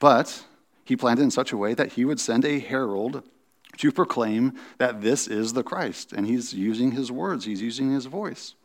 But 0.00 0.44
he 0.84 0.96
planned 0.96 1.20
it 1.20 1.22
in 1.22 1.30
such 1.30 1.52
a 1.52 1.56
way 1.56 1.72
that 1.74 1.92
he 1.92 2.04
would 2.04 2.18
send 2.18 2.44
a 2.44 2.58
herald 2.58 3.22
to 3.76 3.92
proclaim 3.92 4.54
that 4.78 5.02
this 5.02 5.28
is 5.28 5.52
the 5.52 5.62
Christ. 5.62 6.12
And 6.12 6.26
he's 6.26 6.52
using 6.52 6.90
his 6.90 7.12
words, 7.12 7.44
he's 7.44 7.62
using 7.62 7.92
his 7.92 8.06
voice. 8.06 8.56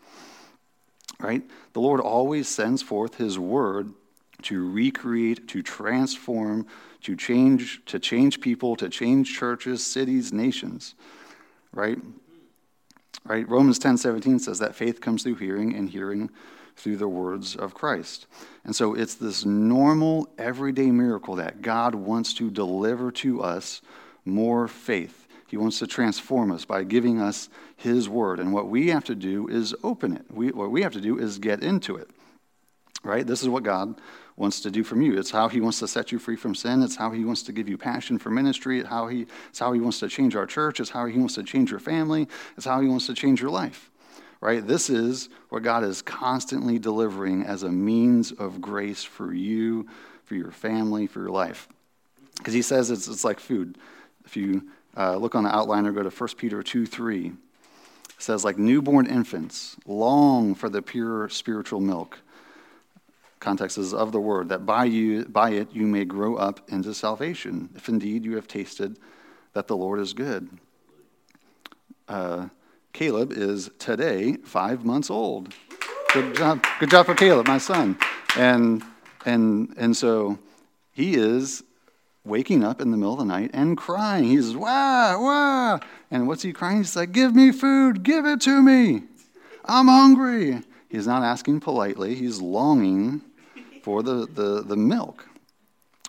Right? 1.19 1.43
The 1.73 1.81
Lord 1.81 1.99
always 1.99 2.47
sends 2.47 2.81
forth 2.81 3.17
his 3.17 3.37
word 3.37 3.93
to 4.43 4.69
recreate, 4.69 5.47
to 5.49 5.61
transform, 5.61 6.67
to 7.01 7.15
change, 7.15 7.83
to 7.85 7.99
change 7.99 8.41
people, 8.41 8.75
to 8.75 8.89
change 8.89 9.37
churches, 9.37 9.85
cities, 9.85 10.33
nations. 10.33 10.95
Right? 11.73 11.97
Right? 13.23 13.47
Romans 13.47 13.79
10 13.79 13.97
17 13.97 14.39
says 14.39 14.59
that 14.59 14.75
faith 14.75 15.01
comes 15.01 15.23
through 15.23 15.35
hearing, 15.35 15.75
and 15.75 15.89
hearing 15.89 16.29
through 16.75 16.97
the 16.97 17.07
words 17.07 17.55
of 17.55 17.73
Christ. 17.73 18.27
And 18.63 18.75
so 18.75 18.93
it's 18.93 19.15
this 19.15 19.45
normal, 19.45 20.29
everyday 20.37 20.91
miracle 20.91 21.35
that 21.35 21.61
God 21.61 21.95
wants 21.95 22.33
to 22.35 22.51
deliver 22.51 23.11
to 23.11 23.41
us 23.41 23.81
more 24.25 24.67
faith. 24.67 25.27
He 25.47 25.57
wants 25.57 25.79
to 25.79 25.87
transform 25.87 26.51
us 26.51 26.65
by 26.65 26.83
giving 26.83 27.21
us 27.21 27.49
His 27.77 28.09
word. 28.09 28.39
And 28.39 28.51
what 28.51 28.67
we 28.67 28.89
have 28.89 29.05
to 29.05 29.15
do 29.15 29.47
is 29.47 29.75
open 29.83 30.15
it. 30.15 30.25
We, 30.29 30.51
what 30.51 30.71
we 30.71 30.81
have 30.81 30.93
to 30.93 31.01
do 31.01 31.17
is 31.17 31.37
get 31.37 31.63
into 31.63 31.95
it. 31.95 32.09
Right? 33.05 33.25
This 33.25 33.43
is 33.43 33.49
what 33.49 33.61
God 33.61 34.01
wants 34.35 34.61
to 34.61 34.71
do 34.71 34.83
from 34.83 35.03
you. 35.03 35.17
It's 35.19 35.29
how 35.29 35.47
he 35.47 35.61
wants 35.61 35.77
to 35.79 35.87
set 35.87 36.11
you 36.11 36.17
free 36.17 36.35
from 36.35 36.55
sin. 36.55 36.81
It's 36.81 36.95
how 36.95 37.11
he 37.11 37.23
wants 37.23 37.43
to 37.43 37.51
give 37.51 37.69
you 37.69 37.77
passion 37.77 38.17
for 38.17 38.31
ministry. 38.31 38.79
It's 38.79 38.89
how 38.89 39.07
he, 39.07 39.27
it's 39.49 39.59
how 39.59 39.73
he 39.73 39.79
wants 39.79 39.99
to 39.99 40.09
change 40.09 40.35
our 40.35 40.47
church. 40.47 40.79
It's 40.79 40.89
how 40.89 41.05
he 41.05 41.19
wants 41.19 41.35
to 41.35 41.43
change 41.43 41.69
your 41.69 41.79
family. 41.79 42.27
It's 42.57 42.65
how 42.65 42.81
he 42.81 42.87
wants 42.87 43.05
to 43.05 43.13
change 43.13 43.39
your 43.39 43.51
life. 43.51 43.91
Right? 44.41 44.65
This 44.65 44.89
is 44.89 45.29
what 45.49 45.61
God 45.61 45.83
is 45.83 46.01
constantly 46.01 46.79
delivering 46.79 47.43
as 47.43 47.61
a 47.61 47.69
means 47.69 48.31
of 48.31 48.59
grace 48.59 49.03
for 49.03 49.33
you, 49.33 49.87
for 50.23 50.33
your 50.33 50.51
family, 50.51 51.05
for 51.05 51.19
your 51.19 51.29
life. 51.29 51.67
Because 52.37 52.55
he 52.55 52.63
says 52.63 52.89
it's, 52.89 53.07
it's 53.07 53.23
like 53.23 53.39
food. 53.39 53.77
If 54.25 54.35
you 54.35 54.63
uh, 54.97 55.15
look 55.17 55.35
on 55.35 55.43
the 55.43 55.55
outline 55.55 55.85
or 55.85 55.91
go 55.91 56.01
to 56.01 56.09
1 56.09 56.29
Peter 56.37 56.63
2 56.63 56.87
3, 56.87 57.27
it 57.27 57.33
says, 58.17 58.43
like 58.43 58.57
newborn 58.57 59.05
infants, 59.05 59.75
long 59.85 60.55
for 60.55 60.69
the 60.69 60.81
pure 60.81 61.29
spiritual 61.29 61.79
milk 61.79 62.19
context 63.39 63.77
is 63.77 63.93
of 63.93 64.11
the 64.11 64.19
word, 64.19 64.49
that 64.49 64.65
by, 64.65 64.85
you, 64.85 65.25
by 65.25 65.51
it 65.51 65.69
you 65.73 65.85
may 65.85 66.05
grow 66.05 66.35
up 66.35 66.61
into 66.69 66.93
salvation, 66.93 67.69
if 67.75 67.89
indeed 67.89 68.25
you 68.25 68.35
have 68.35 68.47
tasted 68.47 68.97
that 69.53 69.67
the 69.67 69.77
Lord 69.77 69.99
is 69.99 70.13
good. 70.13 70.49
Uh, 72.07 72.49
Caleb 72.93 73.31
is 73.33 73.69
today 73.79 74.37
five 74.43 74.85
months 74.85 75.09
old. 75.09 75.53
Good 76.13 76.35
job, 76.35 76.65
good 76.79 76.89
job 76.89 77.05
for 77.05 77.15
Caleb, 77.15 77.47
my 77.47 77.57
son. 77.57 77.97
And, 78.37 78.83
and, 79.25 79.73
and 79.77 79.95
so 79.95 80.39
he 80.91 81.15
is 81.15 81.63
waking 82.23 82.63
up 82.63 82.81
in 82.81 82.91
the 82.91 82.97
middle 82.97 83.13
of 83.13 83.19
the 83.19 83.25
night 83.25 83.51
and 83.53 83.77
crying. 83.77 84.25
He's, 84.25 84.55
wah, 84.55 85.19
wah. 85.19 85.79
And 86.09 86.27
what's 86.27 86.41
he 86.41 86.53
crying? 86.53 86.77
He's 86.77 86.95
like, 86.95 87.11
give 87.11 87.35
me 87.35 87.51
food, 87.51 88.03
give 88.03 88.25
it 88.25 88.41
to 88.41 88.61
me. 88.61 89.03
I'm 89.65 89.87
hungry. 89.87 90.61
He's 90.95 91.07
not 91.07 91.23
asking 91.23 91.59
politely, 91.59 92.15
he's 92.15 92.39
longing 92.39 93.21
for 93.83 94.01
the, 94.01 94.25
the, 94.33 94.63
the 94.63 94.77
milk. 94.77 95.27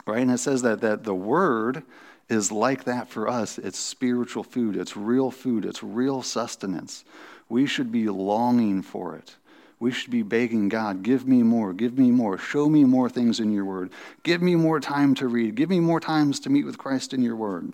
Right? 0.07 0.21
And 0.21 0.31
it 0.31 0.39
says 0.39 0.63
that, 0.63 0.81
that 0.83 1.03
the 1.03 1.15
word 1.15 1.83
is 2.29 2.53
like 2.53 2.85
that 2.85 3.09
for 3.09 3.29
us. 3.29 3.59
It's 3.59 3.81
spiritual 3.81 4.45
food, 4.45 4.77
it's 4.77 4.97
real 4.97 5.33
food, 5.33 5.65
it's 5.65 5.83
real 5.83 6.23
sustenance. 6.23 7.05
We 7.49 7.67
should 7.67 7.91
be 7.91 8.09
longing 8.09 8.83
for 8.83 9.17
it. 9.17 9.35
We 9.81 9.91
should 9.91 10.13
be 10.13 10.23
begging 10.23 10.69
God, 10.69 11.03
give 11.03 11.27
me 11.27 11.43
more, 11.43 11.73
give 11.73 11.99
me 11.99 12.13
more, 12.13 12.39
show 12.39 12.69
me 12.69 12.85
more 12.85 13.11
things 13.11 13.41
in 13.41 13.53
your 13.53 13.65
word, 13.65 13.91
give 14.23 14.41
me 14.41 14.55
more 14.55 14.79
time 14.79 15.17
to 15.17 15.27
read, 15.27 15.57
give 15.57 15.69
me 15.69 15.81
more 15.81 15.99
times 15.99 16.39
to 16.41 16.51
meet 16.51 16.65
with 16.65 16.79
Christ 16.79 17.13
in 17.13 17.23
your 17.23 17.35
word. 17.35 17.73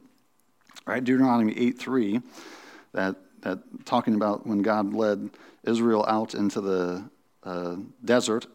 Right? 0.87 1.05
Deuteronomy 1.05 1.57
8 1.59 1.79
3, 1.79 2.23
that, 2.93 3.17
that 3.43 3.59
talking 3.85 4.15
about 4.15 4.47
when 4.47 4.63
God 4.63 4.95
led 4.95 5.29
Israel 5.65 6.05
out 6.09 6.35
into 6.35 6.61
the 6.61 7.05
uh, 7.45 7.77
desert 8.05 8.47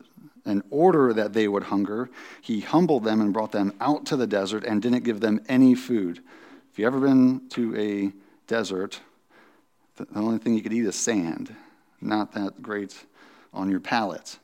in 0.45 0.63
order 0.69 1.13
that 1.13 1.33
they 1.33 1.47
would 1.47 1.63
hunger, 1.63 2.09
he 2.41 2.61
humbled 2.61 3.03
them 3.03 3.19
and 3.19 3.33
brought 3.33 3.51
them 3.51 3.73
out 3.81 4.05
to 4.05 4.15
the 4.15 4.27
desert 4.27 4.63
and 4.63 4.81
didn't 4.81 5.03
give 5.03 5.19
them 5.19 5.41
any 5.49 5.75
food. 5.75 6.21
If 6.71 6.79
you've 6.79 6.87
ever 6.87 6.99
been 6.99 7.49
to 7.49 7.75
a 7.75 8.13
desert, 8.47 9.01
the 9.97 10.07
only 10.15 10.37
thing 10.37 10.53
you 10.53 10.61
could 10.61 10.73
eat 10.73 10.85
is 10.85 10.95
sand. 10.95 11.53
Not 11.99 12.33
that 12.33 12.61
great 12.61 12.95
on 13.53 13.69
your 13.69 13.79
palate. 13.79 14.37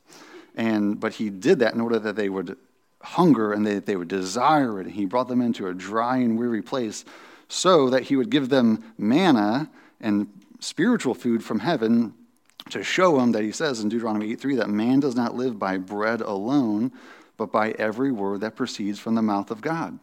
And, 0.56 1.00
but 1.00 1.14
he 1.14 1.30
did 1.30 1.60
that 1.60 1.74
in 1.74 1.82
order 1.82 2.00
that 2.00 2.16
they 2.16 2.30
would 2.30 2.58
hunger 3.02 3.54
and 3.54 3.66
they, 3.66 3.80
they 3.80 3.96
would 3.96 4.08
desire 4.08 4.80
it. 4.82 4.88
He 4.88 5.06
brought 5.06 5.28
them 5.28 5.42
into 5.42 5.68
a 5.68 5.74
dry 5.74 6.18
and 6.18 6.38
weary 6.38 6.62
place 6.62 7.06
so 7.48 7.90
that 7.90 8.04
he 8.04 8.16
would 8.16 8.30
give 8.30 8.50
them 8.50 8.84
manna 8.98 9.70
and 10.02 10.28
spiritual 10.60 11.14
food 11.14 11.44
from 11.44 11.60
heaven 11.60 12.14
to 12.74 12.84
show 12.84 13.20
him 13.20 13.32
that 13.32 13.44
he 13.44 13.52
says 13.52 13.80
in 13.80 13.90
Deuteronomy 13.90 14.32
8 14.32 14.40
3 14.42 14.56
that 14.58 14.70
man 14.70 15.00
does 15.00 15.16
not 15.16 15.36
live 15.36 15.58
by 15.58 15.78
bread 15.78 16.22
alone, 16.22 16.92
but 17.38 17.52
by 17.52 17.72
every 17.72 18.12
word 18.12 18.42
that 18.42 18.56
proceeds 18.56 19.00
from 19.00 19.16
the 19.16 19.22
mouth 19.22 19.50
of 19.50 19.62
God. 19.62 19.98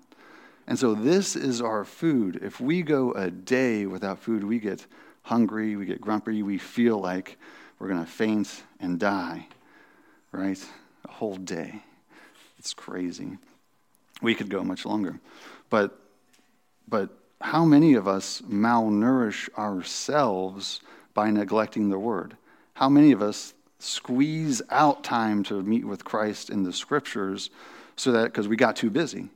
And 0.66 0.78
so 0.78 0.94
this 0.94 1.36
is 1.36 1.60
our 1.60 1.84
food. 1.84 2.38
If 2.42 2.60
we 2.60 2.82
go 2.82 3.12
a 3.12 3.30
day 3.30 3.86
without 3.86 4.20
food, 4.20 4.44
we 4.44 4.58
get 4.58 4.86
hungry, 5.22 5.76
we 5.76 5.84
get 5.84 6.00
grumpy, 6.00 6.42
we 6.42 6.58
feel 6.58 6.98
like 6.98 7.38
we're 7.78 7.88
going 7.88 8.04
to 8.04 8.10
faint 8.10 8.62
and 8.78 8.98
die, 8.98 9.48
right? 10.32 10.62
A 11.08 11.10
whole 11.10 11.36
day. 11.36 11.82
It's 12.58 12.74
crazy. 12.74 13.38
We 14.22 14.34
could 14.34 14.50
go 14.50 14.62
much 14.62 14.84
longer. 14.84 15.18
But, 15.70 15.98
but 16.86 17.10
how 17.40 17.64
many 17.64 17.94
of 17.94 18.06
us 18.06 18.42
malnourish 18.42 19.48
ourselves 19.56 20.80
by 21.14 21.30
neglecting 21.30 21.88
the 21.88 21.98
word? 21.98 22.36
How 22.80 22.88
many 22.88 23.12
of 23.12 23.22
us 23.22 23.54
squeeze 23.78 24.60
out 24.70 25.04
time 25.04 25.44
to 25.44 25.62
meet 25.62 25.84
with 25.84 26.04
Christ 26.04 26.50
in 26.50 26.64
the 26.64 26.72
scriptures 26.72 27.50
so 27.94 28.10
that 28.12 28.25
because 28.25 28.49
we 28.49 28.56
got 28.56 28.75
too 28.75 28.90
busy, 28.90 29.28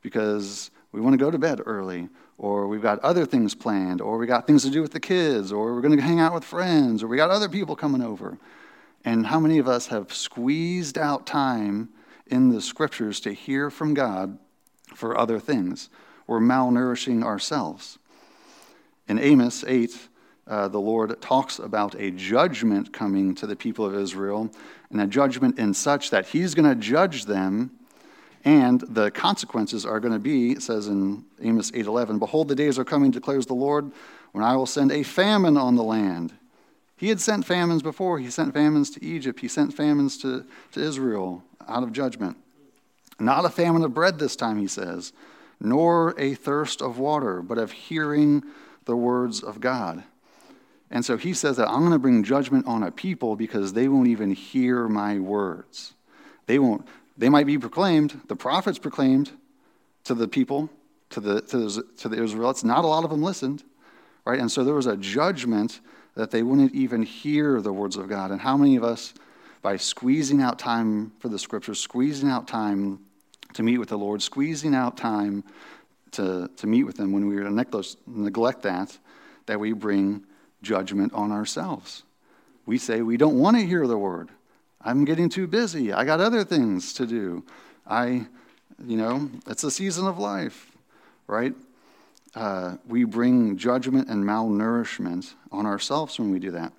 because 0.00 0.70
we 0.92 1.00
want 1.00 1.12
to 1.12 1.18
go 1.18 1.30
to 1.30 1.38
bed 1.38 1.60
early, 1.66 2.08
or 2.38 2.66
we've 2.66 2.80
got 2.80 2.98
other 3.00 3.26
things 3.26 3.54
planned, 3.54 4.00
or 4.00 4.16
we 4.16 4.26
got 4.26 4.46
things 4.46 4.62
to 4.62 4.70
do 4.70 4.80
with 4.80 4.92
the 4.92 5.00
kids, 5.00 5.52
or 5.52 5.74
we're 5.74 5.80
going 5.80 5.96
to 5.96 6.02
hang 6.02 6.20
out 6.20 6.32
with 6.32 6.44
friends, 6.44 7.02
or 7.02 7.08
we 7.08 7.18
got 7.18 7.28
other 7.30 7.48
people 7.48 7.76
coming 7.76 8.02
over. 8.02 8.38
And 9.04 9.26
how 9.26 9.38
many 9.38 9.58
of 9.58 9.68
us 9.68 9.88
have 9.88 10.14
squeezed 10.14 10.96
out 10.96 11.26
time 11.26 11.90
in 12.26 12.48
the 12.48 12.62
scriptures 12.62 13.20
to 13.20 13.32
hear 13.32 13.68
from 13.68 13.92
God 13.92 14.38
for 14.94 15.18
other 15.18 15.38
things? 15.38 15.90
we're 16.26 16.40
malnourishing 16.40 17.22
ourselves. 17.22 17.98
In 19.08 19.18
Amos 19.18 19.64
8, 19.66 20.08
uh, 20.46 20.68
the 20.68 20.80
Lord 20.80 21.20
talks 21.20 21.58
about 21.58 21.94
a 21.94 22.10
judgment 22.10 22.92
coming 22.92 23.34
to 23.36 23.46
the 23.46 23.56
people 23.56 23.84
of 23.84 23.94
Israel, 23.94 24.50
and 24.90 25.00
a 25.00 25.06
judgment 25.06 25.58
in 25.58 25.74
such 25.74 26.10
that 26.10 26.26
He's 26.26 26.54
going 26.54 26.68
to 26.68 26.74
judge 26.74 27.26
them, 27.26 27.70
and 28.44 28.80
the 28.80 29.10
consequences 29.10 29.86
are 29.86 30.00
going 30.00 30.12
to 30.12 30.18
be, 30.18 30.52
it 30.52 30.62
says 30.62 30.88
in 30.88 31.24
Amos 31.40 31.70
8:11, 31.70 32.18
"Behold, 32.18 32.48
the 32.48 32.54
days 32.54 32.78
are 32.78 32.84
coming," 32.84 33.10
declares 33.10 33.46
the 33.46 33.54
Lord, 33.54 33.92
"when 34.32 34.44
I 34.44 34.56
will 34.56 34.66
send 34.66 34.90
a 34.90 35.02
famine 35.02 35.56
on 35.56 35.76
the 35.76 35.84
land." 35.84 36.32
He 36.96 37.08
had 37.08 37.20
sent 37.20 37.44
famines 37.44 37.82
before. 37.82 38.20
He 38.20 38.30
sent 38.30 38.54
famines 38.54 38.88
to 38.90 39.04
Egypt. 39.04 39.40
He 39.40 39.48
sent 39.48 39.74
famines 39.74 40.16
to, 40.18 40.44
to 40.70 40.80
Israel 40.80 41.42
out 41.66 41.82
of 41.82 41.92
judgment. 41.92 42.36
Not 43.18 43.44
a 43.44 43.50
famine 43.50 43.82
of 43.82 43.92
bread 43.92 44.20
this 44.20 44.36
time, 44.36 44.58
he 44.58 44.68
says, 44.68 45.12
nor 45.60 46.14
a 46.16 46.34
thirst 46.34 46.80
of 46.80 46.98
water, 46.98 47.42
but 47.42 47.58
of 47.58 47.72
hearing 47.72 48.44
the 48.84 48.96
words 48.96 49.42
of 49.42 49.60
God. 49.60 50.04
And 50.92 51.02
so 51.02 51.16
he 51.16 51.32
says 51.32 51.56
that 51.56 51.68
I'm 51.68 51.80
going 51.80 51.92
to 51.92 51.98
bring 51.98 52.22
judgment 52.22 52.66
on 52.66 52.82
a 52.82 52.90
people 52.90 53.34
because 53.34 53.72
they 53.72 53.88
won't 53.88 54.08
even 54.08 54.30
hear 54.30 54.88
my 54.88 55.18
words. 55.18 55.94
They 56.46 56.58
won't, 56.58 56.86
they 57.16 57.30
might 57.30 57.46
be 57.46 57.58
proclaimed, 57.58 58.20
the 58.28 58.36
prophets 58.36 58.78
proclaimed 58.78 59.30
to 60.04 60.14
the 60.14 60.28
people, 60.28 60.68
to 61.10 61.20
the, 61.20 61.40
to 61.40 61.58
the, 61.58 61.82
to 61.96 62.08
the 62.10 62.22
Israelites. 62.22 62.62
Not 62.62 62.84
a 62.84 62.88
lot 62.88 63.04
of 63.04 63.10
them 63.10 63.22
listened, 63.22 63.64
right? 64.26 64.38
And 64.38 64.52
so 64.52 64.64
there 64.64 64.74
was 64.74 64.86
a 64.86 64.98
judgment 64.98 65.80
that 66.14 66.30
they 66.30 66.42
wouldn't 66.42 66.74
even 66.74 67.02
hear 67.02 67.62
the 67.62 67.72
words 67.72 67.96
of 67.96 68.06
God. 68.10 68.30
And 68.30 68.40
how 68.40 68.58
many 68.58 68.76
of 68.76 68.84
us, 68.84 69.14
by 69.62 69.78
squeezing 69.78 70.42
out 70.42 70.58
time 70.58 71.12
for 71.20 71.30
the 71.30 71.38
scriptures, 71.38 71.80
squeezing 71.80 72.28
out 72.28 72.46
time 72.46 72.98
to 73.54 73.62
meet 73.62 73.78
with 73.78 73.88
the 73.88 73.98
Lord, 73.98 74.20
squeezing 74.20 74.74
out 74.74 74.98
time 74.98 75.42
to, 76.10 76.50
to 76.54 76.66
meet 76.66 76.84
with 76.84 77.00
Him, 77.00 77.12
when 77.12 77.28
we 77.28 77.36
neglect 78.06 78.62
that, 78.62 78.98
that 79.46 79.58
we 79.58 79.72
bring 79.72 80.26
judgment 80.62 81.12
on 81.12 81.32
ourselves. 81.32 82.04
We 82.64 82.78
say 82.78 83.02
we 83.02 83.16
don't 83.16 83.38
want 83.38 83.56
to 83.56 83.66
hear 83.66 83.86
the 83.86 83.98
word. 83.98 84.30
I'm 84.80 85.04
getting 85.04 85.28
too 85.28 85.46
busy. 85.46 85.92
I 85.92 86.04
got 86.04 86.20
other 86.20 86.44
things 86.44 86.92
to 86.94 87.06
do. 87.06 87.44
I, 87.86 88.26
you 88.84 88.96
know, 88.96 89.30
it's 89.46 89.64
a 89.64 89.70
season 89.70 90.06
of 90.06 90.18
life, 90.18 90.72
right? 91.26 91.54
Uh, 92.34 92.76
we 92.88 93.04
bring 93.04 93.56
judgment 93.56 94.08
and 94.08 94.24
malnourishment 94.24 95.34
on 95.50 95.66
ourselves 95.66 96.18
when 96.18 96.30
we 96.30 96.38
do 96.38 96.50
that. 96.52 96.72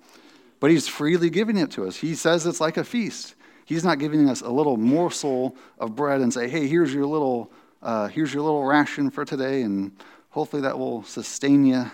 But 0.60 0.70
He's 0.70 0.88
freely 0.88 1.30
giving 1.30 1.56
it 1.56 1.70
to 1.72 1.86
us. 1.86 1.96
He 1.96 2.14
says 2.14 2.46
it's 2.46 2.60
like 2.60 2.76
a 2.76 2.84
feast. 2.84 3.34
He's 3.66 3.84
not 3.84 3.98
giving 3.98 4.28
us 4.28 4.40
a 4.40 4.50
little 4.50 4.76
morsel 4.76 5.56
of 5.78 5.94
bread 5.94 6.20
and 6.20 6.32
say, 6.32 6.48
"Hey, 6.48 6.66
here's 6.66 6.92
your 6.92 7.06
little, 7.06 7.50
uh, 7.82 8.08
here's 8.08 8.34
your 8.34 8.42
little 8.42 8.64
ration 8.64 9.10
for 9.10 9.24
today, 9.24 9.62
and 9.62 9.92
hopefully 10.30 10.62
that 10.62 10.78
will 10.78 11.02
sustain 11.04 11.64
you 11.64 11.90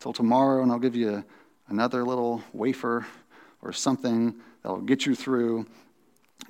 till 0.00 0.12
tomorrow, 0.12 0.62
and 0.62 0.72
I'll 0.72 0.78
give 0.78 0.96
you 0.96 1.24
another 1.68 2.04
little 2.04 2.42
wafer 2.52 3.06
or 3.62 3.72
something 3.72 4.34
that'll 4.62 4.80
get 4.80 5.06
you 5.06 5.14
through 5.14 5.66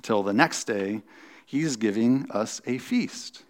till 0.01 0.23
the 0.23 0.33
next 0.33 0.65
day." 0.65 1.01
He's 1.49 1.77
giving 1.77 2.29
us 2.29 2.61
a 2.67 2.77
feast. 2.77 3.41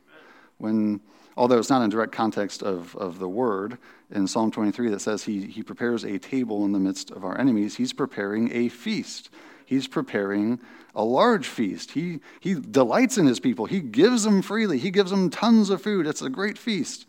When, 0.57 1.01
although 1.35 1.57
it's 1.57 1.69
not 1.69 1.81
in 1.81 1.89
direct 1.89 2.13
context 2.13 2.63
of, 2.63 2.95
of 2.95 3.19
the 3.19 3.27
word, 3.27 3.77
in 4.09 4.25
Psalm 4.25 4.51
23 4.51 4.89
that 4.91 5.01
says 5.01 5.23
he, 5.23 5.47
he 5.47 5.63
prepares 5.63 6.05
a 6.05 6.17
table 6.17 6.63
in 6.63 6.71
the 6.71 6.79
midst 6.79 7.11
of 7.11 7.25
our 7.25 7.37
enemies, 7.37 7.75
he's 7.75 7.91
preparing 7.91 8.53
a 8.53 8.69
feast. 8.69 9.29
He's 9.65 9.85
preparing 9.85 10.61
a 10.95 11.03
large 11.03 11.45
feast. 11.45 11.91
He, 11.91 12.21
he 12.39 12.53
delights 12.53 13.17
in 13.17 13.27
his 13.27 13.41
people. 13.41 13.65
He 13.65 13.81
gives 13.81 14.23
them 14.23 14.41
freely. 14.41 14.77
He 14.77 14.91
gives 14.91 15.11
them 15.11 15.29
tons 15.29 15.69
of 15.69 15.81
food. 15.81 16.07
It's 16.07 16.21
a 16.21 16.29
great 16.29 16.57
feast, 16.57 17.05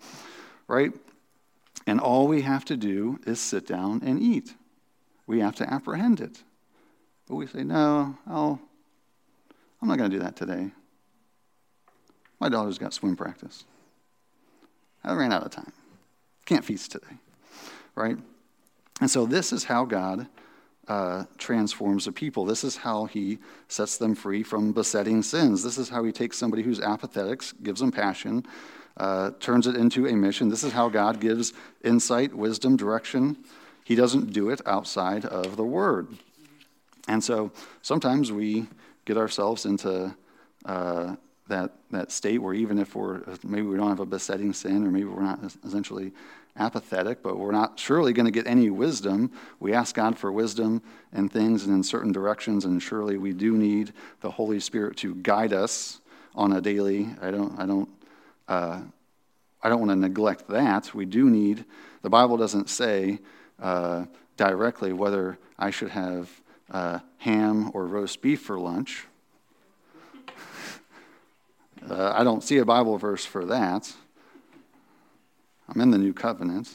right? 0.67 0.93
And 1.91 1.99
all 1.99 2.29
we 2.29 2.43
have 2.43 2.65
to 2.67 2.77
do 2.77 3.19
is 3.27 3.41
sit 3.41 3.67
down 3.67 4.01
and 4.05 4.23
eat. 4.23 4.55
We 5.27 5.41
have 5.41 5.57
to 5.57 5.69
apprehend 5.69 6.21
it. 6.21 6.41
But 7.27 7.35
we 7.35 7.49
say, 7.49 7.65
no, 7.65 8.17
I'll, 8.29 8.61
I'm 9.83 9.89
not 9.89 9.99
going 9.99 10.09
to 10.09 10.17
do 10.17 10.23
that 10.23 10.37
today. 10.37 10.71
My 12.39 12.49
daughter's 12.49 12.79
got 12.79 12.95
swim 12.95 13.17
practice. 13.17 13.65
I 15.03 15.15
ran 15.15 15.33
out 15.33 15.43
of 15.43 15.51
time. 15.51 15.73
Can't 16.47 16.65
feast 16.65 16.93
today, 16.93 17.17
right? 17.97 18.19
And 19.01 19.11
so 19.11 19.27
this 19.27 19.53
is 19.53 19.65
how 19.65 19.85
God 19.85 20.29
uh, 20.87 21.25
transforms 21.39 22.07
a 22.07 22.13
people. 22.13 22.45
This 22.45 22.63
is 22.63 22.77
how 22.77 23.07
he 23.07 23.41
sets 23.67 23.99
them 23.99 24.15
free 24.15 24.45
from 24.45 24.71
besetting 24.71 25.25
sins. 25.25 25.65
This 25.65 25.77
is 25.77 25.89
how 25.89 26.05
he 26.05 26.13
takes 26.13 26.39
somebody 26.39 26.63
who's 26.63 26.81
apathetic, 26.81 27.43
gives 27.65 27.81
them 27.81 27.91
passion, 27.91 28.47
uh, 29.01 29.31
turns 29.41 29.67
it 29.67 29.77
into 29.77 30.07
a 30.07 30.13
mission. 30.13 30.51
This 30.51 30.63
is 30.63 30.73
how 30.73 30.91
God 30.91 31.21
gives 31.21 31.55
insight, 31.83 32.35
wisdom, 32.35 32.77
direction. 32.77 33.39
He 33.83 33.95
doesn't 33.95 34.35
do 34.35 34.51
it 34.51 34.61
outside 34.67 35.25
of 35.25 35.57
the 35.57 35.65
Word. 35.65 36.09
And 37.09 37.25
so 37.25 37.51
sometimes 37.81 38.31
we 38.31 38.67
get 39.07 39.17
ourselves 39.17 39.65
into 39.65 40.15
uh, 40.67 41.17
that, 41.49 41.73
that 41.91 42.13
state 42.13 42.43
where 42.43 42.53
even 42.53 42.79
if 42.79 42.95
we're, 42.95 43.23
maybe 43.43 43.67
we 43.67 43.79
don't 43.79 43.89
have 43.89 44.01
a 44.01 44.07
besetting 44.07 44.53
sin, 44.53 44.87
or 44.87 44.91
maybe 44.91 45.07
we're 45.07 45.23
not 45.23 45.41
essentially 45.65 46.13
apathetic, 46.59 47.23
but 47.23 47.39
we're 47.39 47.53
not 47.53 47.79
surely 47.79 48.13
going 48.13 48.27
to 48.27 48.31
get 48.31 48.47
any 48.47 48.69
wisdom. 48.69 49.33
We 49.61 49.73
ask 49.73 49.95
God 49.95 50.19
for 50.19 50.31
wisdom 50.31 50.83
and 51.11 51.33
things 51.33 51.65
and 51.65 51.75
in 51.75 51.83
certain 51.83 52.13
directions, 52.13 52.67
and 52.67 52.83
surely 52.83 53.17
we 53.17 53.33
do 53.33 53.57
need 53.57 53.95
the 54.21 54.31
Holy 54.31 54.61
Spirit 54.61 54.99
to 54.99 55.15
guide 55.15 55.55
us 55.55 56.01
on 56.35 56.53
a 56.53 56.61
daily. 56.61 57.09
I 57.23 57.31
don't, 57.31 57.59
I 57.59 57.65
don't, 57.65 57.89
uh, 58.51 58.81
I 59.63 59.69
don't 59.69 59.79
want 59.79 59.93
to 59.93 59.97
neglect 59.97 60.49
that. 60.49 60.93
We 60.93 61.07
do 61.07 61.31
need. 61.31 61.65
The 62.03 62.11
Bible 62.11 62.37
doesn't 62.37 62.69
say 62.69 63.21
uh, 63.63 64.07
directly 64.37 64.93
whether 64.93 65.39
I 65.57 65.71
should 65.71 65.91
have 65.91 66.29
uh, 66.71 66.99
ham 67.19 67.71
or 67.73 67.87
roast 67.87 68.21
beef 68.21 68.43
for 68.43 68.59
lunch. 68.59 69.07
Uh, 71.89 72.13
I 72.15 72.25
don't 72.25 72.45
see 72.45 72.59
a 72.59 72.65
Bible 72.67 72.99
verse 72.99 73.25
for 73.25 73.47
that. 73.47 73.91
I'm 75.67 75.81
in 75.81 75.91
the 75.91 75.97
new 75.97 76.13
covenant. 76.13 76.69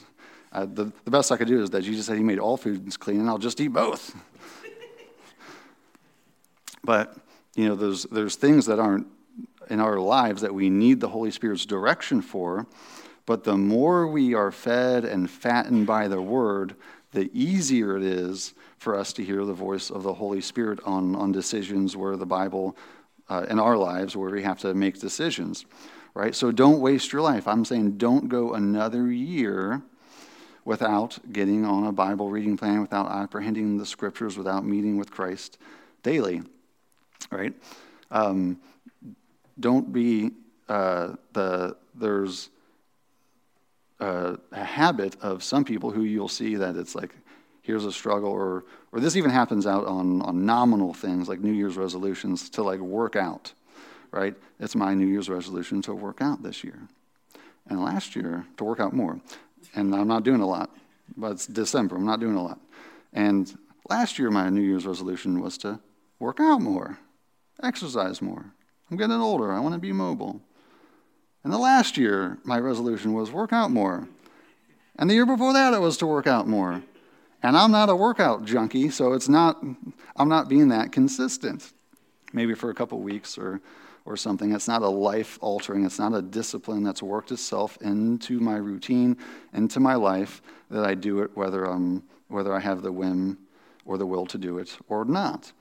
Uh, 0.50 0.66
the, 0.66 0.92
the 1.04 1.12
best 1.12 1.30
I 1.30 1.36
could 1.36 1.46
do 1.46 1.62
is 1.62 1.70
that 1.70 1.82
Jesus 1.82 2.06
said 2.06 2.16
he 2.16 2.24
made 2.24 2.40
all 2.40 2.56
foods 2.56 2.96
clean, 2.96 3.20
and 3.20 3.28
I'll 3.28 3.38
just 3.38 3.60
eat 3.60 3.68
both. 3.68 4.16
but, 6.84 7.16
you 7.54 7.68
know, 7.68 7.76
there's, 7.76 8.02
there's 8.06 8.34
things 8.34 8.66
that 8.66 8.80
aren't 8.80 9.06
in 9.68 9.80
our 9.80 9.98
lives 9.98 10.42
that 10.42 10.54
we 10.54 10.70
need 10.70 11.00
the 11.00 11.08
Holy 11.08 11.30
Spirit's 11.30 11.66
direction 11.66 12.20
for. 12.20 12.66
But 13.24 13.44
the 13.44 13.56
more 13.56 14.06
we 14.06 14.34
are 14.34 14.52
fed 14.52 15.04
and 15.04 15.28
fattened 15.30 15.86
by 15.86 16.08
the 16.08 16.22
Word, 16.22 16.76
the 17.12 17.30
easier 17.32 17.96
it 17.96 18.02
is 18.02 18.54
for 18.78 18.96
us 18.96 19.12
to 19.14 19.24
hear 19.24 19.44
the 19.44 19.52
voice 19.52 19.90
of 19.90 20.02
the 20.02 20.14
Holy 20.14 20.40
Spirit 20.40 20.78
on, 20.84 21.16
on 21.16 21.32
decisions 21.32 21.96
where 21.96 22.16
the 22.16 22.26
Bible, 22.26 22.76
uh, 23.28 23.46
in 23.48 23.58
our 23.58 23.76
lives, 23.76 24.16
where 24.16 24.30
we 24.30 24.42
have 24.42 24.60
to 24.60 24.74
make 24.74 25.00
decisions 25.00 25.64
right? 26.16 26.34
So 26.34 26.50
don't 26.50 26.80
waste 26.80 27.12
your 27.12 27.20
life. 27.20 27.46
I'm 27.46 27.66
saying 27.66 27.98
don't 27.98 28.28
go 28.28 28.54
another 28.54 29.12
year 29.12 29.82
without 30.64 31.18
getting 31.30 31.66
on 31.66 31.86
a 31.86 31.92
Bible 31.92 32.30
reading 32.30 32.56
plan, 32.56 32.80
without 32.80 33.10
apprehending 33.10 33.76
the 33.76 33.84
scriptures, 33.84 34.38
without 34.38 34.64
meeting 34.64 34.96
with 34.96 35.10
Christ 35.10 35.58
daily, 36.02 36.40
right? 37.30 37.52
Um, 38.10 38.58
don't 39.58 39.92
be 39.92 40.30
uh, 40.68 41.14
the 41.32 41.76
there's 41.94 42.50
a, 44.00 44.38
a 44.52 44.64
habit 44.64 45.16
of 45.22 45.42
some 45.42 45.64
people 45.64 45.90
who 45.90 46.02
you'll 46.02 46.28
see 46.28 46.56
that 46.56 46.76
it's 46.76 46.94
like 46.94 47.14
here's 47.62 47.84
a 47.84 47.92
struggle 47.92 48.30
or 48.30 48.64
or 48.92 49.00
this 49.00 49.16
even 49.16 49.30
happens 49.30 49.66
out 49.66 49.86
on 49.86 50.22
on 50.22 50.44
nominal 50.44 50.92
things 50.92 51.28
like 51.28 51.40
New 51.40 51.52
Year's 51.52 51.76
resolutions 51.76 52.50
to 52.50 52.62
like 52.62 52.80
work 52.80 53.16
out 53.16 53.52
right? 54.16 54.34
It's 54.58 54.74
my 54.74 54.94
New 54.94 55.06
Year's 55.06 55.28
resolution 55.28 55.82
to 55.82 55.94
work 55.94 56.20
out 56.20 56.42
this 56.42 56.64
year. 56.64 56.88
And 57.68 57.82
last 57.82 58.16
year, 58.16 58.46
to 58.56 58.64
work 58.64 58.80
out 58.80 58.92
more. 58.92 59.20
And 59.74 59.94
I'm 59.94 60.08
not 60.08 60.24
doing 60.24 60.40
a 60.40 60.46
lot, 60.46 60.70
but 61.16 61.32
it's 61.32 61.46
December. 61.46 61.96
I'm 61.96 62.06
not 62.06 62.20
doing 62.20 62.36
a 62.36 62.42
lot. 62.42 62.58
And 63.12 63.56
last 63.90 64.18
year, 64.18 64.30
my 64.30 64.48
New 64.48 64.62
Year's 64.62 64.86
resolution 64.86 65.40
was 65.40 65.58
to 65.58 65.80
work 66.18 66.38
out 66.40 66.60
more, 66.60 66.98
exercise 67.62 68.22
more. 68.22 68.46
I'm 68.90 68.96
getting 68.96 69.16
older. 69.16 69.52
I 69.52 69.60
want 69.60 69.74
to 69.74 69.80
be 69.80 69.92
mobile. 69.92 70.40
And 71.44 71.52
the 71.52 71.58
last 71.58 71.96
year, 71.96 72.38
my 72.44 72.58
resolution 72.58 73.12
was 73.12 73.30
work 73.30 73.52
out 73.52 73.70
more. 73.70 74.08
And 74.98 75.08
the 75.08 75.14
year 75.14 75.26
before 75.26 75.52
that, 75.52 75.74
it 75.74 75.80
was 75.80 75.96
to 75.98 76.06
work 76.06 76.26
out 76.26 76.48
more. 76.48 76.82
And 77.42 77.56
I'm 77.56 77.70
not 77.70 77.88
a 77.88 77.96
workout 77.96 78.44
junkie, 78.44 78.90
so 78.90 79.12
it's 79.12 79.28
not, 79.28 79.62
I'm 80.16 80.28
not 80.28 80.48
being 80.48 80.68
that 80.68 80.90
consistent. 80.90 81.72
Maybe 82.32 82.54
for 82.54 82.70
a 82.70 82.74
couple 82.74 82.98
weeks 83.00 83.38
or 83.38 83.60
or 84.06 84.16
something. 84.16 84.52
It's 84.52 84.68
not 84.68 84.82
a 84.82 84.88
life 84.88 85.38
altering, 85.42 85.84
it's 85.84 85.98
not 85.98 86.14
a 86.14 86.22
discipline 86.22 86.82
that's 86.84 87.02
worked 87.02 87.32
itself 87.32 87.76
into 87.82 88.40
my 88.40 88.56
routine, 88.56 89.16
into 89.52 89.80
my 89.80 89.96
life, 89.96 90.40
that 90.70 90.84
I 90.84 90.94
do 90.94 91.20
it 91.20 91.36
whether, 91.36 91.64
I'm, 91.64 92.04
whether 92.28 92.54
I 92.54 92.60
have 92.60 92.82
the 92.82 92.92
whim 92.92 93.36
or 93.84 93.98
the 93.98 94.06
will 94.06 94.24
to 94.26 94.38
do 94.38 94.58
it 94.58 94.78
or 94.88 95.04
not. 95.04 95.52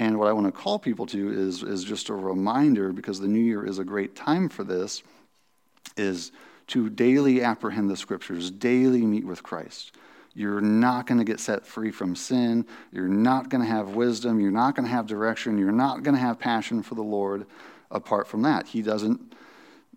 And 0.00 0.18
what 0.18 0.28
I 0.28 0.32
want 0.32 0.46
to 0.46 0.52
call 0.52 0.78
people 0.78 1.04
to 1.06 1.30
is, 1.30 1.62
is 1.62 1.84
just 1.84 2.08
a 2.08 2.14
reminder, 2.14 2.90
because 2.90 3.20
the 3.20 3.28
new 3.28 3.38
year 3.38 3.66
is 3.66 3.78
a 3.78 3.84
great 3.84 4.16
time 4.16 4.48
for 4.48 4.64
this, 4.64 5.02
is 5.94 6.32
to 6.68 6.88
daily 6.88 7.42
apprehend 7.42 7.90
the 7.90 7.98
scriptures, 7.98 8.50
daily 8.50 9.02
meet 9.02 9.26
with 9.26 9.42
Christ. 9.42 9.92
You're 10.32 10.62
not 10.62 11.06
going 11.06 11.18
to 11.18 11.24
get 11.24 11.38
set 11.38 11.66
free 11.66 11.90
from 11.90 12.16
sin. 12.16 12.64
You're 12.92 13.08
not 13.08 13.50
going 13.50 13.62
to 13.62 13.68
have 13.68 13.90
wisdom. 13.90 14.40
You're 14.40 14.50
not 14.50 14.74
going 14.74 14.88
to 14.88 14.94
have 14.94 15.06
direction. 15.06 15.58
You're 15.58 15.70
not 15.70 16.02
going 16.02 16.14
to 16.14 16.20
have 16.20 16.38
passion 16.38 16.82
for 16.82 16.94
the 16.94 17.02
Lord 17.02 17.44
apart 17.90 18.26
from 18.26 18.40
that. 18.42 18.68
He 18.68 18.80
doesn't, 18.80 19.34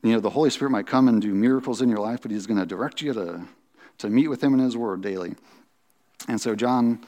you 0.02 0.12
know, 0.12 0.20
the 0.20 0.32
Holy 0.32 0.50
Spirit 0.50 0.72
might 0.72 0.88
come 0.88 1.08
and 1.08 1.22
do 1.22 1.34
miracles 1.34 1.82
in 1.82 1.88
your 1.88 2.00
life, 2.00 2.20
but 2.22 2.30
He's 2.30 2.46
going 2.46 2.60
to 2.60 2.66
direct 2.66 3.02
you 3.02 3.14
to, 3.14 3.44
to 4.00 4.10
meet 4.10 4.28
with 4.28 4.44
Him 4.44 4.54
in 4.54 4.60
His 4.60 4.76
Word 4.76 5.00
daily. 5.00 5.36
And 6.28 6.42
so, 6.42 6.56
John 6.56 7.06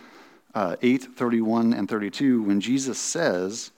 uh, 0.55 0.75
8 0.81 1.15
31 1.15 1.73
and 1.73 1.87
32, 1.87 2.41
when 2.41 2.59
Jesus 2.59 2.97
says, 2.97 3.71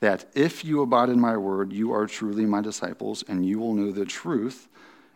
that 0.00 0.26
if 0.34 0.64
you 0.64 0.82
abide 0.82 1.08
in 1.08 1.20
my 1.20 1.36
word, 1.36 1.72
you 1.72 1.92
are 1.92 2.06
truly 2.06 2.46
my 2.46 2.60
disciples, 2.60 3.24
and 3.26 3.44
you 3.44 3.58
will 3.58 3.74
know 3.74 3.90
the 3.90 4.04
truth, 4.04 4.68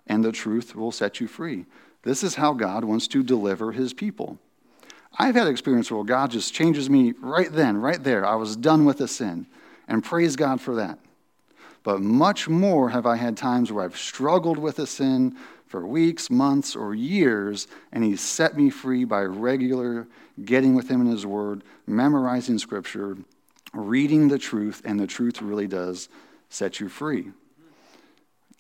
and 0.07 0.25
the 0.25 0.33
truth 0.33 0.75
will 0.75 0.91
set 0.91 1.21
you 1.21 1.29
free. 1.29 1.67
This 2.03 2.25
is 2.25 2.35
how 2.35 2.53
God 2.53 2.85
wants 2.85 3.07
to 3.09 3.23
deliver 3.23 3.73
his 3.73 3.95
people. 3.95 4.39
I've 5.19 5.37
had 5.37 5.47
experience 5.47 5.91
where 5.91 6.03
God 6.05 6.31
just 6.31 6.53
changes 6.53 6.91
me 6.91 7.13
right 7.21 7.53
then, 7.53 7.77
right 7.77 8.03
there. 8.03 8.27
I 8.27 8.35
was 8.35 8.57
done 8.57 8.85
with 8.85 8.99
the 8.99 9.07
sin, 9.07 9.47
and 9.87 10.03
praise 10.03 10.35
God 10.35 10.61
for 10.61 10.75
that. 10.77 10.99
But 11.85 12.01
much 12.01 12.49
more 12.49 12.91
have 12.91 13.07
I 13.07 13.17
had 13.17 13.37
times 13.37 13.71
where 13.71 13.85
I've 13.85 13.97
struggled 13.97 14.59
with 14.59 14.79
a 14.79 14.87
sin 14.87 15.37
for 15.67 15.87
weeks, 15.87 16.31
months, 16.31 16.75
or 16.75 16.95
years, 16.95 17.67
and 17.93 18.03
He's 18.03 18.21
set 18.21 18.57
me 18.57 18.71
free 18.71 19.05
by 19.05 19.23
regular 19.23 20.07
getting 20.45 20.75
with 20.75 20.89
Him 20.89 21.01
in 21.01 21.07
His 21.07 21.27
Word, 21.27 21.63
memorizing 21.87 22.59
Scripture, 22.59 23.19
reading 23.73 24.29
the 24.29 24.39
truth, 24.39 24.83
and 24.85 24.99
the 24.99 25.07
truth 25.07 25.41
really 25.43 25.67
does 25.67 26.09
set 26.49 26.81
you 26.81 26.89
free. 26.89 27.33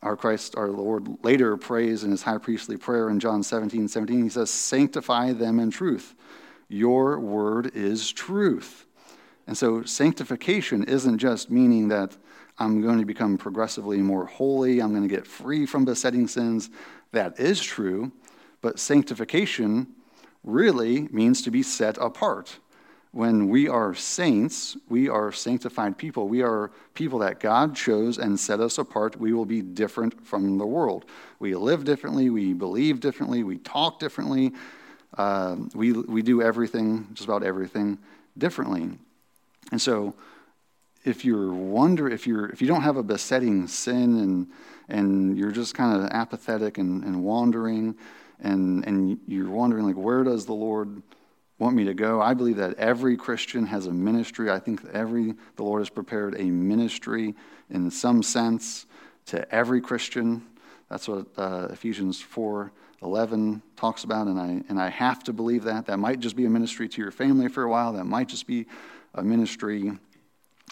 Our 0.02 0.16
Christ, 0.16 0.56
our 0.56 0.68
Lord, 0.68 1.22
later 1.22 1.56
prays 1.56 2.02
in 2.02 2.10
his 2.10 2.22
high 2.22 2.38
priestly 2.38 2.76
prayer 2.76 3.08
in 3.08 3.20
John 3.20 3.42
17 3.42 3.86
17, 3.86 4.24
he 4.24 4.28
says, 4.28 4.50
Sanctify 4.50 5.32
them 5.32 5.60
in 5.60 5.70
truth. 5.70 6.14
Your 6.68 7.20
word 7.20 7.70
is 7.74 8.10
truth. 8.10 8.86
And 9.46 9.56
so, 9.56 9.82
sanctification 9.82 10.84
isn't 10.84 11.18
just 11.18 11.50
meaning 11.50 11.88
that 11.88 12.16
I'm 12.58 12.80
going 12.80 12.98
to 12.98 13.04
become 13.04 13.38
progressively 13.38 13.98
more 13.98 14.26
holy, 14.26 14.80
I'm 14.80 14.90
going 14.90 15.08
to 15.08 15.14
get 15.14 15.26
free 15.26 15.66
from 15.66 15.84
besetting 15.84 16.26
sins. 16.26 16.70
That 17.12 17.38
is 17.38 17.60
true. 17.60 18.12
But 18.60 18.78
sanctification 18.78 19.86
really 20.44 21.02
means 21.10 21.42
to 21.42 21.50
be 21.50 21.62
set 21.62 21.96
apart 21.98 22.58
when 23.12 23.48
we 23.50 23.68
are 23.68 23.94
saints, 23.94 24.74
we 24.88 25.06
are 25.06 25.32
sanctified 25.32 25.98
people. 25.98 26.28
We 26.28 26.42
are 26.42 26.70
people 26.94 27.18
that 27.18 27.40
God 27.40 27.76
chose 27.76 28.16
and 28.16 28.40
set 28.40 28.58
us 28.58 28.78
apart. 28.78 29.20
We 29.20 29.34
will 29.34 29.44
be 29.44 29.60
different 29.60 30.26
from 30.26 30.56
the 30.56 30.66
world. 30.66 31.04
We 31.38 31.54
live 31.54 31.84
differently, 31.84 32.30
we 32.30 32.54
believe 32.54 33.00
differently, 33.00 33.42
we 33.42 33.58
talk 33.58 34.00
differently, 34.00 34.52
uh, 35.18 35.56
we, 35.74 35.92
we 35.92 36.22
do 36.22 36.40
everything, 36.40 37.08
just 37.12 37.26
about 37.26 37.42
everything, 37.42 37.98
differently. 38.38 38.98
And 39.70 39.80
so, 39.80 40.14
if 41.04 41.24
you're 41.24 41.52
wonder 41.52 42.08
if 42.08 42.28
you're 42.28 42.48
if 42.50 42.62
you 42.62 42.68
don't 42.68 42.82
have 42.82 42.96
a 42.96 43.02
besetting 43.02 43.66
sin 43.66 44.18
and 44.20 44.46
and 44.88 45.36
you're 45.36 45.50
just 45.50 45.74
kind 45.74 46.00
of 46.00 46.08
apathetic 46.10 46.78
and, 46.78 47.02
and 47.02 47.24
wandering 47.24 47.96
and 48.42 48.86
and 48.86 49.18
you're 49.26 49.50
wondering 49.50 49.86
like 49.86 49.96
where 49.96 50.24
does 50.24 50.46
the 50.46 50.52
Lord 50.52 51.02
want 51.58 51.76
me 51.76 51.84
to 51.84 51.94
go. 51.94 52.20
I 52.20 52.34
believe 52.34 52.56
that 52.56 52.74
every 52.74 53.16
Christian 53.16 53.66
has 53.66 53.86
a 53.86 53.92
ministry. 53.92 54.50
I 54.50 54.58
think 54.58 54.84
every 54.92 55.34
the 55.56 55.62
Lord 55.62 55.80
has 55.80 55.88
prepared 55.88 56.34
a 56.38 56.44
ministry 56.44 57.34
in 57.70 57.90
some 57.90 58.22
sense 58.22 58.86
to 59.26 59.52
every 59.54 59.80
Christian. 59.80 60.44
That's 60.90 61.06
what 61.08 61.26
uh, 61.36 61.68
Ephesians 61.70 62.20
4 62.20 62.72
11 63.02 63.62
talks 63.76 64.04
about, 64.04 64.28
and 64.28 64.38
I, 64.38 64.62
and 64.68 64.80
I 64.80 64.88
have 64.88 65.24
to 65.24 65.32
believe 65.32 65.64
that. 65.64 65.86
That 65.86 65.98
might 65.98 66.20
just 66.20 66.36
be 66.36 66.44
a 66.44 66.50
ministry 66.50 66.88
to 66.88 67.02
your 67.02 67.10
family 67.10 67.48
for 67.48 67.64
a 67.64 67.68
while, 67.68 67.92
that 67.94 68.04
might 68.04 68.28
just 68.28 68.46
be 68.46 68.66
a 69.14 69.22
ministry, 69.22 69.92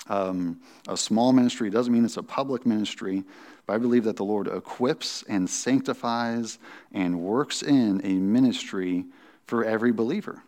um, 0.08 0.60
a 0.88 0.96
small 0.96 1.32
ministry. 1.32 1.70
Doesn't 1.70 1.92
mean 1.92 2.04
it's 2.04 2.16
a 2.16 2.22
public 2.22 2.66
ministry, 2.66 3.24
but 3.66 3.74
I 3.74 3.78
believe 3.78 4.04
that 4.04 4.16
the 4.16 4.24
Lord 4.24 4.48
equips 4.48 5.22
and 5.28 5.48
sanctifies 5.48 6.58
and 6.92 7.20
works 7.20 7.62
in 7.62 8.00
a 8.04 8.14
ministry 8.14 9.04
for 9.46 9.64
every 9.64 9.92
believer. 9.92 10.42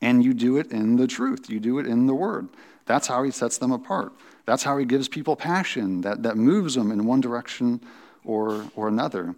And 0.00 0.24
you 0.24 0.34
do 0.34 0.56
it 0.58 0.72
in 0.72 0.96
the 0.96 1.06
truth, 1.06 1.48
you 1.48 1.60
do 1.60 1.78
it 1.78 1.86
in 1.86 2.06
the 2.06 2.14
word. 2.14 2.48
That's 2.86 3.06
how 3.06 3.22
he 3.22 3.30
sets 3.30 3.58
them 3.58 3.70
apart. 3.70 4.12
That's 4.44 4.64
how 4.64 4.76
he 4.76 4.84
gives 4.84 5.08
people 5.08 5.36
passion 5.36 6.00
that, 6.00 6.24
that 6.24 6.36
moves 6.36 6.74
them 6.74 6.90
in 6.90 7.06
one 7.06 7.20
direction 7.20 7.80
or, 8.24 8.66
or 8.74 8.88
another. 8.88 9.36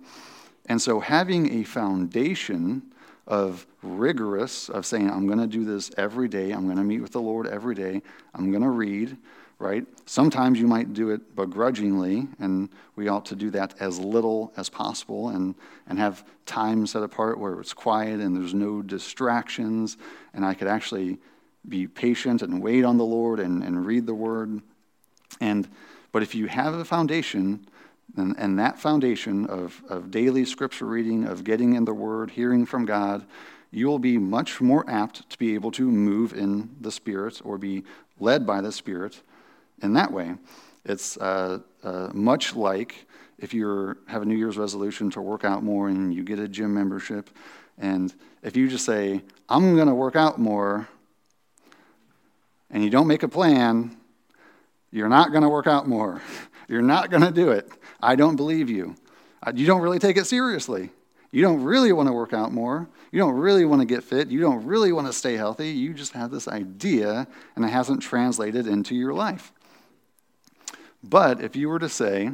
And 0.66 0.81
so, 0.81 1.00
having 1.00 1.61
a 1.61 1.64
foundation 1.64 2.83
of 3.27 3.67
rigorous, 3.83 4.69
of 4.69 4.85
saying, 4.85 5.11
I'm 5.11 5.27
going 5.27 5.39
to 5.39 5.47
do 5.47 5.65
this 5.65 5.91
every 5.97 6.29
day, 6.29 6.53
I'm 6.53 6.65
going 6.65 6.77
to 6.77 6.85
meet 6.85 7.01
with 7.01 7.13
the 7.13 7.21
Lord 7.21 7.47
every 7.47 7.75
day, 7.75 8.03
I'm 8.35 8.51
going 8.51 8.63
to 8.63 8.71
read, 8.71 9.17
right? 9.59 9.87
Sometimes 10.07 10.61
you 10.61 10.67
might 10.67 10.93
do 10.93 11.11
it 11.11 11.35
begrudgingly, 11.35 12.29
and 12.39 12.69
we 12.97 13.09
ought 13.09 13.25
to 13.27 13.37
do 13.37 13.51
that 13.51 13.75
as 13.81 13.99
little 13.99 14.53
as 14.57 14.69
possible 14.69 15.31
and, 15.31 15.55
and 15.87 15.99
have 15.99 16.25
time 16.45 16.87
set 16.87 17.03
apart 17.03 17.39
where 17.39 17.61
it's 17.61 17.73
quiet 17.73 18.21
and 18.21 18.37
there's 18.37 18.55
no 18.55 18.83
distractions, 18.83 19.97
and 20.35 20.45
I 20.45 20.55
could 20.55 20.69
actually 20.69 21.19
be 21.67 21.87
patient 21.87 22.43
and 22.43 22.63
wait 22.63 22.85
on 22.85 22.99
the 22.99 23.05
Lord 23.05 23.41
and, 23.41 23.63
and 23.63 23.87
read 23.87 24.07
the 24.07 24.15
word. 24.15 24.61
And 25.41 25.69
but 26.13 26.23
if 26.23 26.35
you 26.35 26.47
have 26.47 26.75
a 26.75 26.85
foundation, 26.85 27.67
and, 28.17 28.35
and 28.38 28.59
that 28.59 28.79
foundation 28.79 29.47
of, 29.47 29.83
of 29.88 30.11
daily 30.11 30.45
scripture 30.45 30.87
reading, 30.87 31.25
of 31.25 31.45
getting 31.45 31.75
in 31.75 31.85
the 31.85 31.95
word, 31.95 32.31
hearing 32.31 32.64
from 32.67 32.85
God, 32.85 33.25
you 33.71 33.88
will 33.88 33.99
be 33.99 34.19
much 34.19 34.61
more 34.61 34.88
apt 34.88 35.29
to 35.31 35.38
be 35.38 35.55
able 35.55 35.73
to 35.73 35.90
move 35.90 36.33
in 36.33 36.71
the 36.81 36.93
Spirit 36.93 37.40
or 37.45 37.59
be 37.59 37.83
led 38.21 38.47
by 38.47 38.61
the 38.61 38.71
Spirit 38.71 39.21
in 39.83 39.95
that 39.95 40.12
way. 40.12 40.35
It's 40.85 41.17
uh, 41.17 41.59
uh, 41.83 42.11
much 42.12 42.55
like 42.55 43.07
if 43.38 43.53
you 43.53 43.97
have 44.07 44.23
a 44.23 44.25
New 44.25 44.37
Year's 44.37 44.57
resolution 44.57 45.11
to 45.11 45.21
work 45.21 45.45
out 45.45 45.64
more 45.64 45.88
and 45.88 46.14
you 46.14 46.23
get 46.23 46.38
a 46.38 46.47
gym 46.47 46.73
membership, 46.73 47.31
and 47.79 48.14
if 48.43 48.57
you 48.57 48.69
just 48.69 48.85
say, 48.85 49.23
I'm 49.49 49.75
going 49.75 49.88
to 49.88 49.95
work 49.95 50.14
out 50.14 50.38
more, 50.38 50.88
and 52.71 52.85
you 52.85 52.90
don't 52.90 53.07
make 53.07 53.23
a 53.23 53.29
plan, 53.29 53.97
you're 54.93 55.09
not 55.09 55.31
going 55.31 55.43
to 55.43 55.49
work 55.49 55.67
out 55.67 55.88
more. 55.88 56.23
You're 56.68 56.83
not 56.83 57.11
going 57.11 57.22
to 57.22 57.31
do 57.31 57.50
it. 57.50 57.70
I 58.03 58.16
don't 58.16 58.37
believe 58.37 58.70
you. 58.70 58.96
Uh, 59.42 59.53
you 59.55 59.66
don't 59.66 59.83
really 59.83 59.98
take 59.98 60.16
it 60.16 60.27
seriously. 60.27 60.90
You 61.31 61.42
don't 61.42 61.64
really 61.64 61.92
want 61.92 62.09
to 62.09 62.12
work 62.12 62.33
out 62.33 62.53
more. 62.53 62.88
You 63.11 63.18
don't 63.18 63.35
really 63.35 63.64
want 63.64 63.81
to 63.83 63.87
get 63.87 64.05
fit. 64.05 64.29
You 64.29 64.40
don't 64.40 64.64
really 64.64 64.92
want 64.92 65.09
to 65.09 65.12
stay 65.12 65.35
healthy. 65.35 65.70
You 65.70 65.92
just 65.92 66.12
have 66.12 66.31
this 66.31 66.46
idea, 66.46 67.27
and 67.57 67.64
it 67.64 67.68
hasn't 67.68 68.03
translated 68.03 68.66
into 68.66 68.94
your 68.94 69.12
life. 69.12 69.53
But 71.03 71.42
if 71.42 71.57
you 71.57 71.68
were 71.68 71.81
to 71.81 71.88
say, 71.88 72.31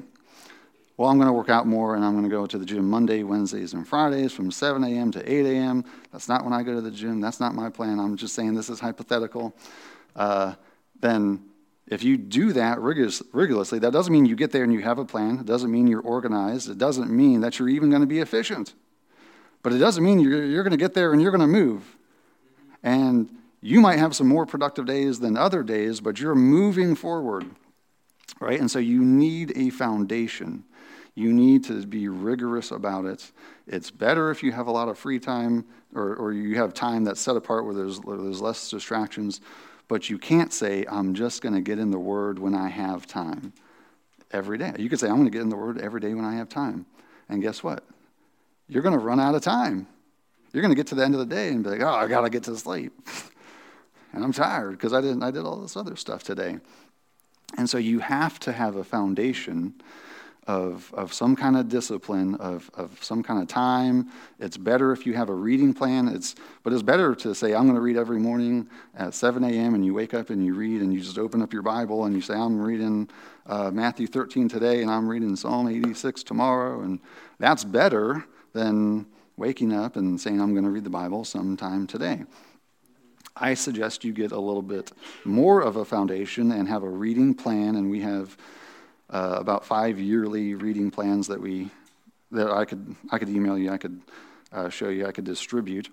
well, 1.01 1.09
I'm 1.09 1.17
going 1.17 1.29
to 1.29 1.33
work 1.33 1.49
out 1.49 1.67
more 1.67 1.97
and 1.97 2.05
I'm 2.05 2.13
going 2.13 2.25
to 2.25 2.29
go 2.29 2.45
to 2.45 2.59
the 2.59 2.67
gym 2.67 2.89
Monday, 2.89 3.23
Wednesdays, 3.23 3.73
and 3.73 3.89
Fridays 3.89 4.33
from 4.33 4.51
7 4.51 4.85
a.m. 4.85 5.11
to 5.13 5.33
8 5.33 5.47
a.m. 5.47 5.83
That's 6.13 6.29
not 6.29 6.45
when 6.45 6.53
I 6.53 6.63
go 6.63 6.75
to 6.75 6.83
the 6.83 6.91
gym. 6.91 7.23
That's 7.23 7.41
not 7.41 7.55
my 7.55 7.71
plan. 7.71 7.99
I'm 7.99 8.19
just 8.19 8.35
saying 8.35 8.55
this 8.55 8.69
is 8.69 8.81
hypothetical. 8.81 9.57
Uh, 10.15 10.57
then, 11.01 11.43
if 11.91 12.03
you 12.03 12.17
do 12.17 12.53
that 12.55 12.81
rigorously, 12.81 13.79
that 13.81 13.93
doesn't 13.93 14.13
mean 14.13 14.25
you 14.25 14.37
get 14.37 14.53
there 14.53 14.65
and 14.65 14.73
you 14.73 14.81
have 14.81 14.99
a 14.99 15.05
plan. 15.05 15.39
It 15.41 15.47
doesn't 15.47 15.71
mean 15.71 15.87
you're 15.87 16.01
organized. 16.01 16.71
It 16.71 16.79
doesn't 16.79 17.11
mean 17.11 17.41
that 17.41 17.59
you're 17.59 17.69
even 17.69 17.91
going 17.91 18.03
to 18.03 18.07
be 18.07 18.21
efficient. 18.21 18.75
But 19.63 19.73
it 19.73 19.79
doesn't 19.79 20.03
mean 20.03 20.21
you're, 20.21 20.47
you're 20.47 20.63
going 20.63 20.71
to 20.71 20.79
get 20.79 20.95
there 20.95 21.13
and 21.13 21.21
you're 21.21 21.33
going 21.33 21.41
to 21.41 21.47
move. 21.47 21.97
And 22.83 23.29
you 23.61 23.81
might 23.81 23.99
have 23.99 24.17
some 24.17 24.29
more 24.29 24.47
productive 24.47 24.87
days 24.87 25.21
than 25.21 25.37
other 25.37 25.63
days, 25.63 26.01
but 26.01 26.19
you're 26.19 26.35
moving 26.35 26.95
forward 26.95 27.45
right? 28.41 28.59
And 28.59 28.71
so 28.71 28.79
you 28.79 29.03
need 29.03 29.53
a 29.57 29.71
foundation. 29.71 30.65
You 31.15 31.33
need 31.33 31.65
to 31.65 31.87
be 31.87 32.09
rigorous 32.09 32.71
about 32.71 33.05
it. 33.05 33.31
It's 33.67 33.91
better 33.91 34.31
if 34.31 34.43
you 34.43 34.53
have 34.53 34.67
a 34.67 34.71
lot 34.71 34.89
of 34.89 34.99
free 34.99 35.19
time 35.19 35.65
or, 35.95 36.15
or 36.17 36.33
you 36.33 36.57
have 36.57 36.73
time 36.73 37.05
that's 37.05 37.21
set 37.21 37.37
apart 37.37 37.65
where 37.65 37.75
there's, 37.75 37.99
where 37.99 38.17
there's 38.17 38.41
less 38.41 38.71
distractions, 38.71 39.41
but 39.91 40.09
you 40.09 40.19
can't 40.19 40.53
say, 40.53 40.85
I'm 40.89 41.15
just 41.15 41.43
going 41.43 41.57
to 41.57 41.61
get 41.61 41.81
in 41.81 41.91
the 41.91 41.99
Word 41.99 42.39
when 42.39 42.55
I 42.55 42.69
have 42.69 43.09
time 43.09 43.53
every 44.31 44.57
day. 44.57 44.73
You 44.79 44.89
could 44.89 45.01
say, 45.01 45.09
I'm 45.09 45.17
going 45.17 45.25
to 45.25 45.33
get 45.33 45.43
in 45.43 45.49
the 45.49 45.57
Word 45.57 45.81
every 45.81 46.01
day 46.01 46.15
when 46.15 46.25
I 46.25 46.37
have 46.37 46.49
time. 46.49 46.87
And 47.29 47.43
guess 47.43 47.65
what? 47.65 47.83
You're 48.69 48.85
going 48.85 48.97
to 48.97 49.05
run 49.05 49.19
out 49.19 49.35
of 49.35 49.43
time. 49.43 49.89
You're 50.53 50.63
going 50.63 50.71
to 50.71 50.77
get 50.77 50.87
to 50.87 50.95
the 50.95 51.05
end 51.05 51.15
of 51.15 51.19
the 51.19 51.27
day 51.27 51.49
and 51.49 51.65
be 51.65 51.71
like, 51.71 51.81
oh, 51.81 51.89
I 51.89 52.07
got 52.07 52.21
to 52.21 52.31
get 52.31 52.45
to 52.45 52.57
sleep. 52.57 52.93
and 54.13 54.23
I'm 54.23 54.33
tired 54.33 54.79
because 54.79 54.93
I, 54.93 55.01
didn't, 55.01 55.25
I 55.25 55.33
did 55.33 55.45
all 55.45 55.57
this 55.57 55.77
other 55.77 55.97
stuff 55.97 56.23
today. 56.23 56.59
And 57.59 57.69
so 57.69 57.77
you 57.77 57.99
have 57.99 58.39
to 58.41 58.53
have 58.53 58.77
a 58.77 58.85
foundation 58.85 59.75
of, 60.51 60.93
of 60.95 61.13
some 61.13 61.37
kind 61.37 61.57
of 61.57 61.69
discipline, 61.69 62.35
of, 62.37 62.69
of 62.75 63.03
some 63.05 63.23
kind 63.23 63.41
of 63.41 63.47
time. 63.47 64.11
It's 64.41 64.57
better 64.57 64.91
if 64.91 65.07
you 65.07 65.15
have 65.15 65.29
a 65.29 65.35
reading 65.35 65.73
plan. 65.73 66.09
It's, 66.09 66.35
but 66.65 66.73
it's 66.73 66.83
better 66.83 67.15
to 67.15 67.37
say, 67.37 67.55
I'm 67.55 67.65
going 67.65 67.77
to 67.77 67.81
read 67.81 67.97
every 67.97 68.19
morning 68.19 68.69
at 68.97 69.15
7 69.15 69.45
a.m., 69.45 69.75
and 69.75 69.85
you 69.85 69.95
wake 69.95 70.13
up 70.13 70.29
and 70.29 70.45
you 70.45 70.55
read, 70.55 70.81
and 70.81 70.93
you 70.93 71.01
just 71.01 71.19
open 71.19 71.41
up 71.41 71.53
your 71.53 71.63
Bible 71.63 72.05
and 72.05 72.17
you 72.17 72.21
say, 72.21 72.35
I'm 72.35 72.61
reading 72.61 73.09
uh, 73.47 73.71
Matthew 73.71 74.09
13 74.09 74.49
today, 74.49 74.83
and 74.83 74.91
I'm 74.91 75.09
reading 75.09 75.37
Psalm 75.37 75.69
86 75.69 76.25
tomorrow. 76.25 76.81
And 76.81 76.99
that's 77.39 77.63
better 77.63 78.25
than 78.53 79.07
waking 79.37 79.73
up 79.73 79.95
and 79.95 80.21
saying, 80.21 80.41
I'm 80.41 80.53
going 80.53 80.65
to 80.65 80.71
read 80.71 80.85
the 80.85 80.91
Bible 80.91 81.25
sometime 81.25 81.87
today. 81.87 82.25
I 83.37 83.55
suggest 83.55 84.03
you 84.03 84.13
get 84.13 84.33
a 84.33 84.41
little 84.41 84.63
bit 84.63 84.91
more 85.25 85.61
of 85.61 85.77
a 85.77 85.85
foundation 85.85 86.51
and 86.51 86.67
have 86.67 86.83
a 86.83 86.91
reading 86.91 87.35
plan, 87.35 87.77
and 87.77 87.89
we 87.89 88.01
have 88.01 88.37
uh, 89.11 89.37
about 89.39 89.65
five 89.65 89.99
yearly 89.99 90.55
reading 90.55 90.91
plans 90.91 91.27
that 91.27 91.41
we 91.41 91.71
that 92.33 92.51
I 92.51 92.65
could 92.65 92.95
I 93.11 93.19
could 93.19 93.29
email 93.29 93.59
you, 93.59 93.71
I 93.71 93.79
could 93.79 94.01
uh, 94.53 94.69
show 94.69 94.89
you, 94.89 95.07
I 95.07 95.13
could 95.13 95.25
distribute. 95.25 95.91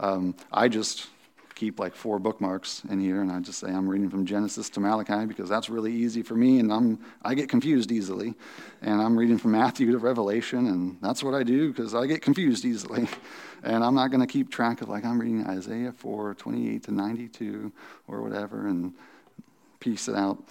Um, 0.00 0.34
I 0.52 0.68
just 0.68 1.08
keep 1.54 1.80
like 1.80 1.94
four 1.94 2.20
bookmarks 2.20 2.82
in 2.88 3.00
here, 3.00 3.20
and 3.20 3.32
I 3.32 3.40
just 3.40 3.58
say 3.58 3.68
I'm 3.68 3.88
reading 3.88 4.08
from 4.08 4.24
Genesis 4.24 4.70
to 4.70 4.80
Malachi 4.80 5.26
because 5.26 5.48
that's 5.48 5.68
really 5.68 5.92
easy 5.92 6.22
for 6.22 6.34
me, 6.34 6.60
and 6.60 6.72
I'm 6.72 7.00
I 7.22 7.34
get 7.34 7.48
confused 7.48 7.90
easily, 7.90 8.34
and 8.80 9.00
I'm 9.00 9.18
reading 9.18 9.38
from 9.38 9.52
Matthew 9.52 9.90
to 9.92 9.98
Revelation, 9.98 10.66
and 10.66 10.98
that's 11.00 11.22
what 11.22 11.34
I 11.34 11.42
do 11.42 11.72
because 11.72 11.94
I 11.94 12.06
get 12.06 12.22
confused 12.22 12.64
easily, 12.64 13.08
and 13.62 13.82
I'm 13.84 13.94
not 13.94 14.08
going 14.08 14.20
to 14.20 14.26
keep 14.26 14.50
track 14.50 14.82
of 14.82 14.88
like 14.88 15.04
I'm 15.04 15.20
reading 15.20 15.46
Isaiah 15.46 15.92
4, 15.92 16.34
28 16.34 16.84
to 16.84 16.92
92 16.92 17.72
or 18.06 18.22
whatever, 18.22 18.68
and 18.68 18.94
piece 19.80 20.08
it 20.08 20.14
out. 20.14 20.42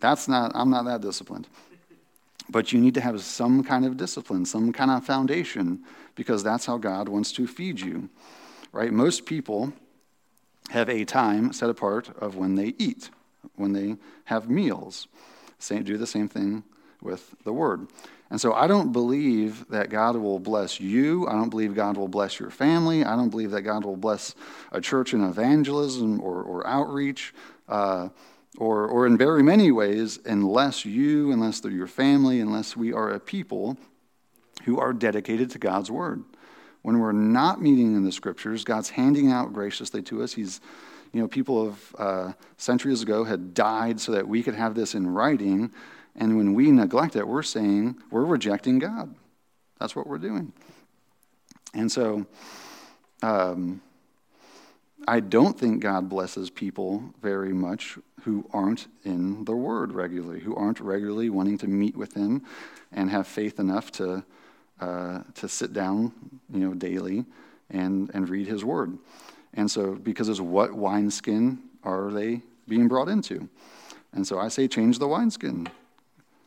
That's 0.00 0.28
not, 0.28 0.52
I'm 0.54 0.70
not 0.70 0.84
that 0.84 1.00
disciplined. 1.00 1.48
But 2.48 2.72
you 2.72 2.80
need 2.80 2.94
to 2.94 3.00
have 3.00 3.20
some 3.22 3.64
kind 3.64 3.84
of 3.84 3.96
discipline, 3.96 4.44
some 4.44 4.72
kind 4.72 4.90
of 4.90 5.04
foundation, 5.04 5.80
because 6.14 6.42
that's 6.42 6.66
how 6.66 6.78
God 6.78 7.08
wants 7.08 7.32
to 7.32 7.46
feed 7.46 7.80
you, 7.80 8.08
right? 8.72 8.92
Most 8.92 9.26
people 9.26 9.72
have 10.70 10.88
a 10.88 11.04
time 11.04 11.52
set 11.52 11.70
apart 11.70 12.10
of 12.18 12.36
when 12.36 12.54
they 12.54 12.74
eat, 12.78 13.10
when 13.56 13.72
they 13.72 13.96
have 14.24 14.48
meals. 14.48 15.08
Same, 15.58 15.82
do 15.82 15.96
the 15.96 16.06
same 16.06 16.28
thing 16.28 16.62
with 17.02 17.34
the 17.44 17.52
word. 17.52 17.88
And 18.30 18.40
so 18.40 18.52
I 18.52 18.66
don't 18.66 18.92
believe 18.92 19.68
that 19.68 19.88
God 19.88 20.16
will 20.16 20.40
bless 20.40 20.80
you. 20.80 21.28
I 21.28 21.32
don't 21.32 21.48
believe 21.48 21.74
God 21.74 21.96
will 21.96 22.08
bless 22.08 22.40
your 22.40 22.50
family. 22.50 23.04
I 23.04 23.14
don't 23.14 23.28
believe 23.28 23.52
that 23.52 23.62
God 23.62 23.84
will 23.84 23.96
bless 23.96 24.34
a 24.72 24.80
church 24.80 25.14
in 25.14 25.22
evangelism 25.22 26.20
or, 26.20 26.42
or 26.42 26.66
outreach. 26.66 27.32
Uh, 27.68 28.08
or, 28.58 28.86
or 28.86 29.06
in 29.06 29.16
very 29.16 29.42
many 29.42 29.70
ways, 29.70 30.18
unless 30.24 30.84
you, 30.84 31.30
unless 31.32 31.60
they're 31.60 31.70
your 31.70 31.86
family, 31.86 32.40
unless 32.40 32.76
we 32.76 32.92
are 32.92 33.10
a 33.10 33.20
people 33.20 33.76
who 34.64 34.78
are 34.78 34.92
dedicated 34.92 35.50
to 35.50 35.58
God's 35.58 35.90
word. 35.90 36.24
When 36.82 36.98
we're 36.98 37.12
not 37.12 37.60
meeting 37.60 37.94
in 37.96 38.04
the 38.04 38.12
scriptures, 38.12 38.64
God's 38.64 38.90
handing 38.90 39.30
out 39.30 39.52
graciously 39.52 40.02
to 40.02 40.22
us. 40.22 40.32
He's, 40.32 40.60
you 41.12 41.20
know, 41.20 41.28
people 41.28 41.66
of 41.66 41.96
uh, 41.98 42.32
centuries 42.56 43.02
ago 43.02 43.24
had 43.24 43.54
died 43.54 44.00
so 44.00 44.12
that 44.12 44.26
we 44.26 44.42
could 44.42 44.54
have 44.54 44.74
this 44.74 44.94
in 44.94 45.06
writing. 45.06 45.72
And 46.14 46.36
when 46.36 46.54
we 46.54 46.70
neglect 46.70 47.16
it, 47.16 47.26
we're 47.26 47.42
saying 47.42 47.96
we're 48.10 48.24
rejecting 48.24 48.78
God. 48.78 49.14
That's 49.80 49.94
what 49.94 50.06
we're 50.06 50.18
doing. 50.18 50.52
And 51.74 51.90
so, 51.90 52.26
um, 53.22 53.82
I 55.06 55.20
don't 55.20 55.58
think 55.58 55.80
God 55.80 56.08
blesses 56.08 56.50
people 56.50 57.02
very 57.22 57.52
much 57.52 57.96
who 58.22 58.44
aren't 58.52 58.88
in 59.04 59.44
the 59.44 59.54
Word 59.54 59.92
regularly, 59.92 60.40
who 60.40 60.56
aren't 60.56 60.80
regularly 60.80 61.30
wanting 61.30 61.58
to 61.58 61.68
meet 61.68 61.96
with 61.96 62.14
Him 62.14 62.42
and 62.92 63.08
have 63.10 63.28
faith 63.28 63.60
enough 63.60 63.92
to, 63.92 64.24
uh, 64.80 65.20
to 65.34 65.48
sit 65.48 65.72
down 65.72 66.12
you 66.52 66.58
know, 66.58 66.74
daily 66.74 67.24
and, 67.70 68.10
and 68.14 68.28
read 68.28 68.48
His 68.48 68.64
Word. 68.64 68.98
And 69.54 69.70
so, 69.70 69.94
because 69.94 70.28
of 70.28 70.40
what 70.40 70.74
wineskin 70.74 71.60
are 71.84 72.10
they 72.10 72.42
being 72.66 72.88
brought 72.88 73.08
into? 73.08 73.48
And 74.12 74.26
so 74.26 74.40
I 74.40 74.48
say, 74.48 74.66
change 74.66 74.98
the 74.98 75.08
wineskin. 75.08 75.68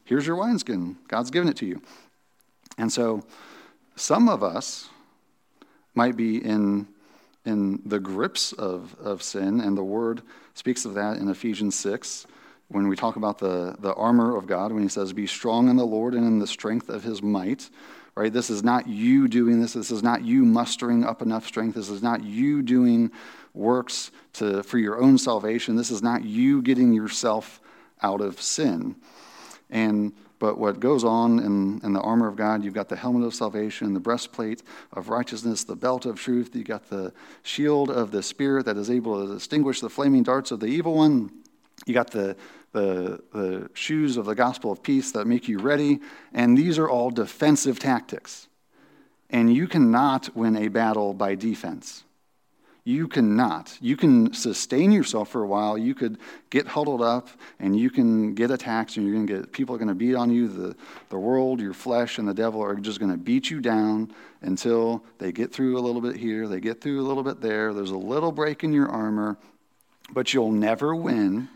Here's 0.03 0.27
your 0.27 0.35
wineskin. 0.35 0.97
God's 1.07 1.31
given 1.31 1.47
it 1.47 1.55
to 1.57 1.65
you. 1.65 1.81
And 2.77 2.91
so, 2.91 3.23
some 3.95 4.27
of 4.27 4.43
us 4.43 4.89
might 5.95 6.15
be 6.15 6.43
in 6.43 6.87
in 7.49 7.81
the 7.85 7.99
grips 7.99 8.53
of, 8.53 8.95
of 9.03 9.21
sin, 9.21 9.59
and 9.59 9.77
the 9.77 9.83
word 9.83 10.21
speaks 10.53 10.85
of 10.85 10.93
that 10.93 11.17
in 11.17 11.27
Ephesians 11.29 11.75
6 11.75 12.27
when 12.69 12.88
we 12.88 12.95
talk 12.95 13.15
about 13.15 13.39
the, 13.39 13.75
the 13.79 13.93
armor 13.95 14.38
of 14.38 14.45
God, 14.45 14.71
when 14.71 14.83
he 14.83 14.89
says, 14.89 15.12
Be 15.12 15.27
strong 15.27 15.69
in 15.69 15.75
the 15.75 15.85
Lord 15.85 16.13
and 16.13 16.25
in 16.25 16.39
the 16.39 16.47
strength 16.47 16.88
of 16.88 17.03
his 17.03 17.21
might. 17.21 17.69
Right? 18.15 18.31
This 18.31 18.49
is 18.49 18.63
not 18.63 18.88
you 18.88 19.27
doing 19.27 19.59
this. 19.62 19.73
This 19.73 19.91
is 19.91 20.03
not 20.03 20.23
you 20.23 20.45
mustering 20.45 21.03
up 21.03 21.21
enough 21.21 21.45
strength. 21.45 21.75
This 21.75 21.89
is 21.89 22.03
not 22.03 22.23
you 22.23 22.62
doing 22.62 23.12
works 23.53 24.12
to, 24.33 24.62
for 24.63 24.77
your 24.77 25.01
own 25.01 25.17
salvation. 25.17 25.75
This 25.75 25.89
is 25.89 26.03
not 26.03 26.23
you 26.23 26.62
getting 26.62 26.93
yourself 26.93 27.59
out 28.01 28.21
of 28.21 28.39
sin. 28.41 28.95
And 29.69 30.13
but 30.39 30.58
what 30.58 30.80
goes 30.80 31.04
on 31.04 31.39
in, 31.39 31.82
in 31.84 31.93
the 31.93 31.99
armor 31.99 32.28
of 32.28 32.38
God, 32.38 32.63
you've 32.63 32.73
got 32.73 32.88
the 32.88 32.95
helmet 32.95 33.23
of 33.25 33.36
salvation, 33.36 33.93
the 33.93 33.99
breastplate 33.99 34.63
of 34.93 35.10
righteousness, 35.10 35.65
the 35.65 35.75
belt 35.75 36.06
of 36.06 36.17
truth, 36.17 36.56
you've 36.56 36.65
got 36.65 36.89
the 36.89 37.13
shield 37.43 37.91
of 37.91 38.12
the 38.12 38.23
Spirit 38.23 38.65
that 38.65 38.78
is 38.78 38.89
able 38.89 39.28
to 39.28 39.34
distinguish 39.34 39.82
the 39.82 39.89
flaming 39.89 40.23
darts 40.23 40.52
of 40.52 40.62
the 40.62 40.67
evil 40.67 40.95
one. 40.95 41.30
You 41.86 41.93
got 41.93 42.12
the, 42.12 42.38
the, 42.71 43.21
the 43.34 43.69
shoes 43.73 44.15
of 44.17 44.25
the 44.25 44.36
gospel 44.36 44.71
of 44.71 44.82
peace 44.82 45.12
that 45.12 45.25
make 45.25 45.47
you 45.47 45.60
ready. 45.60 45.99
And 46.34 46.58
these 46.58 46.80
are 46.80 46.89
all 46.89 47.10
defensive 47.10 47.80
tactics. 47.80 48.47
And 49.30 49.54
you 49.54 49.67
cannot 49.67 50.36
win 50.36 50.56
a 50.56 50.69
battle 50.69 51.13
by 51.13 51.36
defense. 51.36 52.04
You 52.89 53.08
cannot. 53.08 53.78
You 53.82 53.95
can 53.95 54.34
sustain 54.34 54.91
yourself 54.91 55.30
for 55.30 55.43
a 55.43 55.47
while. 55.47 55.78
You 55.78 55.93
could 55.93 56.17
get 56.49 56.65
huddled 56.65 57.04
up 57.04 57.30
and 57.60 57.80
you 57.80 57.91
can 57.91 58.34
get 58.34 58.49
attacked 58.49 58.97
and 58.97 59.06
you're 59.06 59.13
going 59.13 59.28
to 59.28 59.34
get 59.41 59.52
people 59.52 59.75
are 59.75 59.78
going 59.78 59.89
to 59.89 59.93
beat 59.93 60.15
on 60.15 60.32
you. 60.32 60.47
The, 60.47 60.75
the 61.10 61.19
world, 61.19 61.62
your 61.62 61.75
flesh, 61.75 62.17
and 62.17 62.28
the 62.28 62.34
devil 62.34 62.63
are 62.63 62.73
just 62.73 62.99
going 62.99 63.12
to 63.12 63.17
beat 63.17 63.52
you 63.52 63.62
down 63.62 64.12
until 64.41 65.04
they 65.19 65.32
get 65.32 65.54
through 65.54 65.78
a 65.78 65.82
little 65.82 66.02
bit 66.02 66.15
here, 66.15 66.47
they 66.47 66.60
get 66.60 66.82
through 66.82 66.99
a 66.99 67.06
little 67.06 67.21
bit 67.21 67.41
there. 67.41 67.75
There's 67.75 67.91
a 67.91 67.97
little 67.97 68.32
break 68.32 68.63
in 68.63 68.73
your 68.73 68.89
armor, 68.89 69.38
but 70.12 70.34
you'll 70.34 70.52
never 70.52 70.95
win 70.95 71.47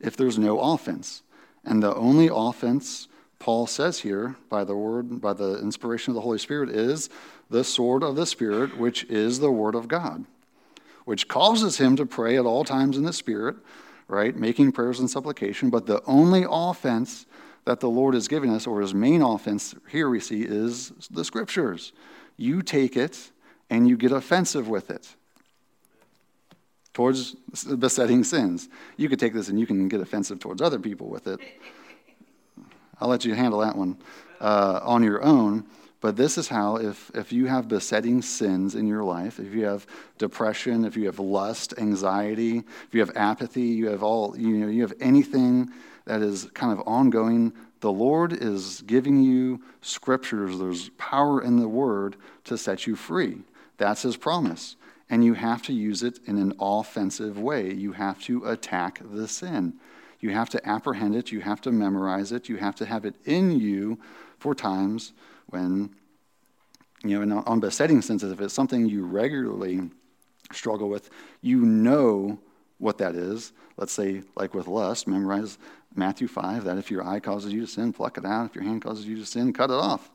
if 0.00 0.18
there's 0.18 0.38
no 0.38 0.60
offense. 0.60 1.22
And 1.64 1.82
the 1.82 1.94
only 1.94 2.28
offense 2.30 3.08
Paul 3.38 3.66
says 3.66 4.00
here 4.00 4.36
by 4.48 4.64
the 4.64 4.76
word, 4.76 5.20
by 5.20 5.32
the 5.32 5.60
inspiration 5.60 6.10
of 6.10 6.14
the 6.14 6.20
Holy 6.20 6.38
Spirit, 6.38 6.70
is 6.70 7.08
the 7.50 7.64
sword 7.64 8.02
of 8.02 8.16
the 8.16 8.26
Spirit, 8.26 8.76
which 8.76 9.04
is 9.04 9.40
the 9.40 9.50
Word 9.50 9.74
of 9.74 9.88
God, 9.88 10.24
which 11.04 11.28
causes 11.28 11.78
him 11.78 11.96
to 11.96 12.06
pray 12.06 12.36
at 12.36 12.44
all 12.44 12.64
times 12.64 12.96
in 12.96 13.04
the 13.04 13.12
Spirit, 13.12 13.56
right, 14.08 14.36
making 14.36 14.72
prayers 14.72 15.00
and 15.00 15.10
supplication. 15.10 15.70
But 15.70 15.86
the 15.86 16.02
only 16.06 16.44
offense 16.48 17.26
that 17.64 17.80
the 17.80 17.90
Lord 17.90 18.14
is 18.14 18.28
giving 18.28 18.50
us, 18.50 18.66
or 18.66 18.80
his 18.80 18.94
main 18.94 19.22
offense 19.22 19.74
here 19.90 20.08
we 20.08 20.20
see, 20.20 20.42
is 20.42 20.92
the 21.10 21.24
Scriptures. 21.24 21.92
You 22.36 22.62
take 22.62 22.96
it 22.96 23.30
and 23.70 23.88
you 23.88 23.96
get 23.96 24.12
offensive 24.12 24.68
with 24.68 24.90
it 24.90 25.14
towards 26.96 27.34
besetting 27.78 28.24
sins. 28.24 28.68
You 28.96 29.08
could 29.08 29.18
take 29.18 29.34
this 29.34 29.48
and 29.48 29.60
you 29.60 29.66
can 29.66 29.86
get 29.88 30.00
offensive 30.00 30.38
towards 30.38 30.62
other 30.62 30.78
people 30.78 31.08
with 31.08 31.26
it. 31.26 31.40
I'll 32.98 33.08
let 33.08 33.24
you 33.24 33.34
handle 33.34 33.60
that 33.60 33.76
one 33.76 33.98
uh, 34.40 34.80
on 34.82 35.02
your 35.02 35.22
own. 35.22 35.66
But 36.00 36.16
this 36.16 36.36
is 36.36 36.48
how, 36.48 36.76
if, 36.76 37.10
if 37.14 37.32
you 37.32 37.46
have 37.46 37.68
besetting 37.68 38.20
sins 38.20 38.74
in 38.74 38.86
your 38.86 39.02
life, 39.02 39.40
if 39.40 39.54
you 39.54 39.64
have 39.64 39.86
depression, 40.18 40.84
if 40.84 40.96
you 40.96 41.06
have 41.06 41.18
lust, 41.18 41.74
anxiety, 41.78 42.58
if 42.58 42.88
you 42.92 43.00
have 43.00 43.16
apathy, 43.16 43.62
you 43.62 43.88
have 43.88 44.02
all, 44.02 44.36
you 44.36 44.58
know, 44.58 44.68
you 44.68 44.82
have 44.82 44.92
anything 45.00 45.70
that 46.04 46.22
is 46.22 46.48
kind 46.54 46.72
of 46.72 46.86
ongoing, 46.86 47.52
the 47.80 47.92
Lord 47.92 48.32
is 48.32 48.82
giving 48.86 49.22
you 49.22 49.62
scriptures. 49.80 50.58
There's 50.58 50.90
power 50.90 51.42
in 51.42 51.56
the 51.56 51.68
word 51.68 52.16
to 52.44 52.58
set 52.58 52.86
you 52.86 52.94
free. 52.94 53.38
That's 53.78 54.02
his 54.02 54.16
promise. 54.16 54.76
And 55.08 55.24
you 55.24 55.34
have 55.34 55.62
to 55.62 55.72
use 55.72 56.02
it 56.02 56.18
in 56.26 56.38
an 56.38 56.54
offensive 56.58 57.38
way. 57.38 57.72
You 57.72 57.92
have 57.92 58.20
to 58.22 58.46
attack 58.46 59.00
the 59.02 59.28
sin. 59.28 59.74
You 60.20 60.30
have 60.30 60.50
to 60.50 60.68
apprehend 60.68 61.14
it. 61.14 61.30
You 61.30 61.40
have 61.40 61.60
to 61.62 61.72
memorize 61.72 62.32
it. 62.32 62.48
You 62.48 62.56
have 62.56 62.74
to 62.76 62.86
have 62.86 63.04
it 63.04 63.14
in 63.24 63.58
you 63.60 63.98
for 64.38 64.54
times 64.54 65.12
when, 65.46 65.94
you 67.02 67.24
know, 67.24 67.42
on 67.46 67.60
besetting 67.60 68.02
senses, 68.02 68.32
if 68.32 68.40
it's 68.40 68.54
something 68.54 68.86
you 68.86 69.04
regularly 69.04 69.90
struggle 70.52 70.88
with, 70.88 71.10
you 71.40 71.60
know 71.60 72.38
what 72.78 72.98
that 72.98 73.14
is. 73.14 73.52
Let's 73.76 73.92
say, 73.92 74.22
like 74.36 74.54
with 74.54 74.66
lust, 74.68 75.06
memorize 75.06 75.58
Matthew 75.94 76.28
5 76.28 76.64
that 76.64 76.78
if 76.78 76.90
your 76.90 77.06
eye 77.06 77.20
causes 77.20 77.52
you 77.52 77.62
to 77.62 77.66
sin, 77.66 77.92
pluck 77.92 78.18
it 78.18 78.24
out. 78.24 78.46
If 78.46 78.54
your 78.54 78.64
hand 78.64 78.82
causes 78.82 79.06
you 79.06 79.16
to 79.16 79.26
sin, 79.26 79.52
cut 79.52 79.70
it 79.70 79.74
off. 79.74 80.10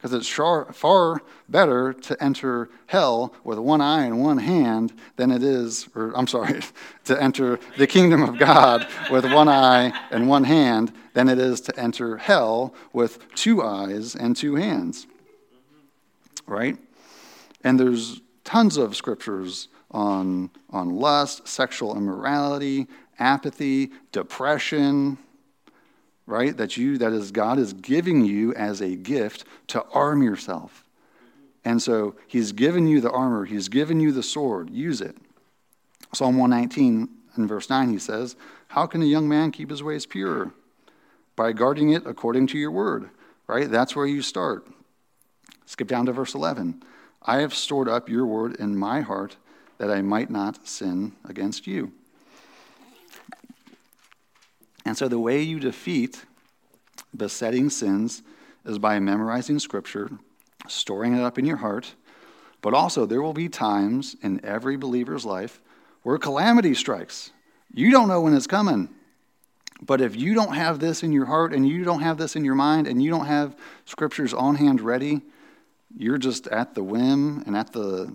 Because 0.00 0.14
it's 0.14 0.28
far, 0.28 0.72
far 0.72 1.20
better 1.48 1.92
to 1.92 2.22
enter 2.22 2.70
hell 2.86 3.34
with 3.44 3.58
one 3.58 3.82
eye 3.82 4.04
and 4.04 4.18
one 4.18 4.38
hand 4.38 4.94
than 5.16 5.30
it 5.30 5.42
is, 5.42 5.88
or 5.94 6.12
I'm 6.16 6.26
sorry, 6.26 6.62
to 7.04 7.22
enter 7.22 7.60
the 7.76 7.86
kingdom 7.86 8.22
of 8.22 8.38
God 8.38 8.86
with 9.10 9.30
one 9.30 9.48
eye 9.48 9.92
and 10.10 10.26
one 10.26 10.44
hand 10.44 10.92
than 11.12 11.28
it 11.28 11.38
is 11.38 11.60
to 11.62 11.78
enter 11.78 12.16
hell 12.16 12.74
with 12.94 13.34
two 13.34 13.62
eyes 13.62 14.14
and 14.16 14.34
two 14.34 14.54
hands. 14.54 15.06
Right? 16.46 16.78
And 17.62 17.78
there's 17.78 18.22
tons 18.42 18.78
of 18.78 18.96
scriptures 18.96 19.68
on, 19.90 20.50
on 20.70 20.96
lust, 20.96 21.46
sexual 21.46 21.94
immorality, 21.94 22.86
apathy, 23.18 23.90
depression, 24.12 25.18
right? 26.30 26.56
That 26.56 26.76
you, 26.76 26.98
that 26.98 27.12
is, 27.12 27.30
God 27.30 27.58
is 27.58 27.72
giving 27.72 28.24
you 28.24 28.54
as 28.54 28.80
a 28.80 28.96
gift 28.96 29.44
to 29.68 29.84
arm 29.92 30.22
yourself. 30.22 30.84
And 31.64 31.82
so 31.82 32.14
He's 32.26 32.52
given 32.52 32.86
you 32.86 33.00
the 33.00 33.10
armor, 33.10 33.44
He's 33.44 33.68
given 33.68 34.00
you 34.00 34.12
the 34.12 34.22
sword. 34.22 34.70
Use 34.70 35.00
it. 35.00 35.16
Psalm 36.12 36.38
119 36.38 37.08
in 37.36 37.46
verse 37.46 37.70
9, 37.70 37.90
he 37.90 37.98
says, 37.98 38.36
How 38.68 38.86
can 38.86 39.02
a 39.02 39.06
young 39.06 39.28
man 39.28 39.52
keep 39.52 39.70
his 39.70 39.82
ways 39.82 40.06
pure? 40.06 40.52
By 41.36 41.52
guarding 41.52 41.90
it 41.90 42.06
according 42.06 42.48
to 42.48 42.58
your 42.58 42.70
word, 42.70 43.10
right? 43.46 43.70
That's 43.70 43.94
where 43.94 44.06
you 44.06 44.22
start. 44.22 44.66
Skip 45.66 45.88
down 45.88 46.06
to 46.06 46.12
verse 46.12 46.34
11. 46.34 46.82
I 47.22 47.38
have 47.38 47.54
stored 47.54 47.88
up 47.88 48.08
your 48.08 48.26
word 48.26 48.56
in 48.56 48.76
my 48.76 49.02
heart 49.02 49.36
that 49.78 49.90
I 49.90 50.02
might 50.02 50.30
not 50.30 50.66
sin 50.66 51.12
against 51.24 51.66
you. 51.66 51.92
And 54.84 54.96
so 54.96 55.08
the 55.08 55.18
way 55.18 55.42
you 55.42 55.60
defeat 55.60 56.24
besetting 57.16 57.70
sins 57.70 58.22
is 58.64 58.78
by 58.78 58.98
memorizing 58.98 59.58
scripture, 59.58 60.10
storing 60.68 61.14
it 61.16 61.22
up 61.22 61.38
in 61.38 61.44
your 61.44 61.58
heart, 61.58 61.94
but 62.62 62.74
also 62.74 63.06
there 63.06 63.22
will 63.22 63.32
be 63.32 63.48
times 63.48 64.16
in 64.22 64.44
every 64.44 64.76
believer's 64.76 65.24
life 65.24 65.60
where 66.02 66.18
calamity 66.18 66.74
strikes. 66.74 67.30
You 67.72 67.90
don't 67.90 68.08
know 68.08 68.20
when 68.20 68.34
it's 68.34 68.46
coming. 68.46 68.88
But 69.82 70.00
if 70.00 70.14
you 70.14 70.34
don't 70.34 70.54
have 70.54 70.78
this 70.78 71.02
in 71.02 71.12
your 71.12 71.24
heart 71.24 71.54
and 71.54 71.66
you 71.66 71.84
don't 71.84 72.02
have 72.02 72.18
this 72.18 72.36
in 72.36 72.44
your 72.44 72.54
mind 72.54 72.86
and 72.86 73.02
you 73.02 73.10
don't 73.10 73.26
have 73.26 73.56
scriptures 73.86 74.34
on 74.34 74.56
hand 74.56 74.80
ready, 74.80 75.22
you're 75.96 76.18
just 76.18 76.46
at 76.48 76.74
the 76.74 76.82
whim 76.82 77.42
and 77.46 77.56
at 77.56 77.72
the 77.72 78.14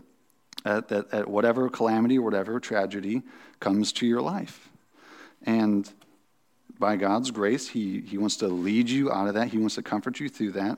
at, 0.63 0.91
at, 0.91 1.13
at 1.13 1.27
whatever 1.27 1.69
calamity 1.69 2.17
or 2.17 2.23
whatever 2.23 2.59
tragedy 2.59 3.23
comes 3.59 3.91
to 3.93 4.05
your 4.05 4.21
life. 4.21 4.69
And 5.43 5.91
by 6.79 6.95
God's 6.95 7.31
grace, 7.31 7.67
he, 7.67 8.01
he 8.01 8.17
wants 8.17 8.37
to 8.37 8.47
lead 8.47 8.89
you 8.89 9.11
out 9.11 9.27
of 9.27 9.33
that. 9.35 9.49
He 9.49 9.57
wants 9.57 9.75
to 9.75 9.83
comfort 9.83 10.19
you 10.19 10.29
through 10.29 10.51
that, 10.53 10.77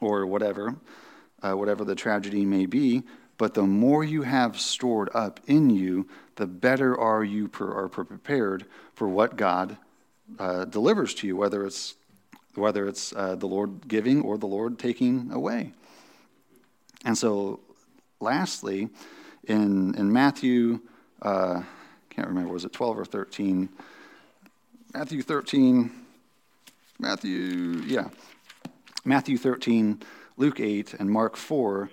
or 0.00 0.26
whatever, 0.26 0.76
uh, 1.42 1.52
whatever 1.52 1.84
the 1.84 1.94
tragedy 1.94 2.44
may 2.44 2.66
be. 2.66 3.02
But 3.38 3.54
the 3.54 3.62
more 3.62 4.04
you 4.04 4.22
have 4.22 4.60
stored 4.60 5.08
up 5.14 5.40
in 5.46 5.70
you, 5.70 6.08
the 6.36 6.46
better 6.46 6.98
are 6.98 7.24
you 7.24 7.48
per, 7.48 7.72
are 7.72 7.88
prepared 7.88 8.66
for 8.94 9.08
what 9.08 9.36
God 9.36 9.78
uh, 10.38 10.66
delivers 10.66 11.14
to 11.14 11.26
you, 11.26 11.36
whether 11.36 11.64
it's 11.64 11.94
whether 12.56 12.88
it's 12.88 13.12
uh, 13.14 13.36
the 13.36 13.46
Lord 13.46 13.86
giving 13.88 14.22
or 14.22 14.36
the 14.36 14.46
Lord 14.46 14.78
taking 14.78 15.30
away. 15.32 15.72
And 17.04 17.16
so, 17.16 17.60
lastly, 18.20 18.90
in 19.44 19.94
in 19.94 20.12
Matthew, 20.12 20.80
uh, 21.22 21.62
can't 22.10 22.28
remember 22.28 22.52
was 22.52 22.64
it 22.64 22.72
twelve 22.72 22.98
or 22.98 23.04
thirteen 23.06 23.70
Matthew 24.92 25.22
13, 25.22 25.88
Matthew, 26.98 27.84
yeah, 27.86 28.08
Matthew 29.04 29.38
13, 29.38 30.02
Luke 30.36 30.58
8, 30.58 30.94
and 30.94 31.08
Mark 31.08 31.36
4, 31.36 31.88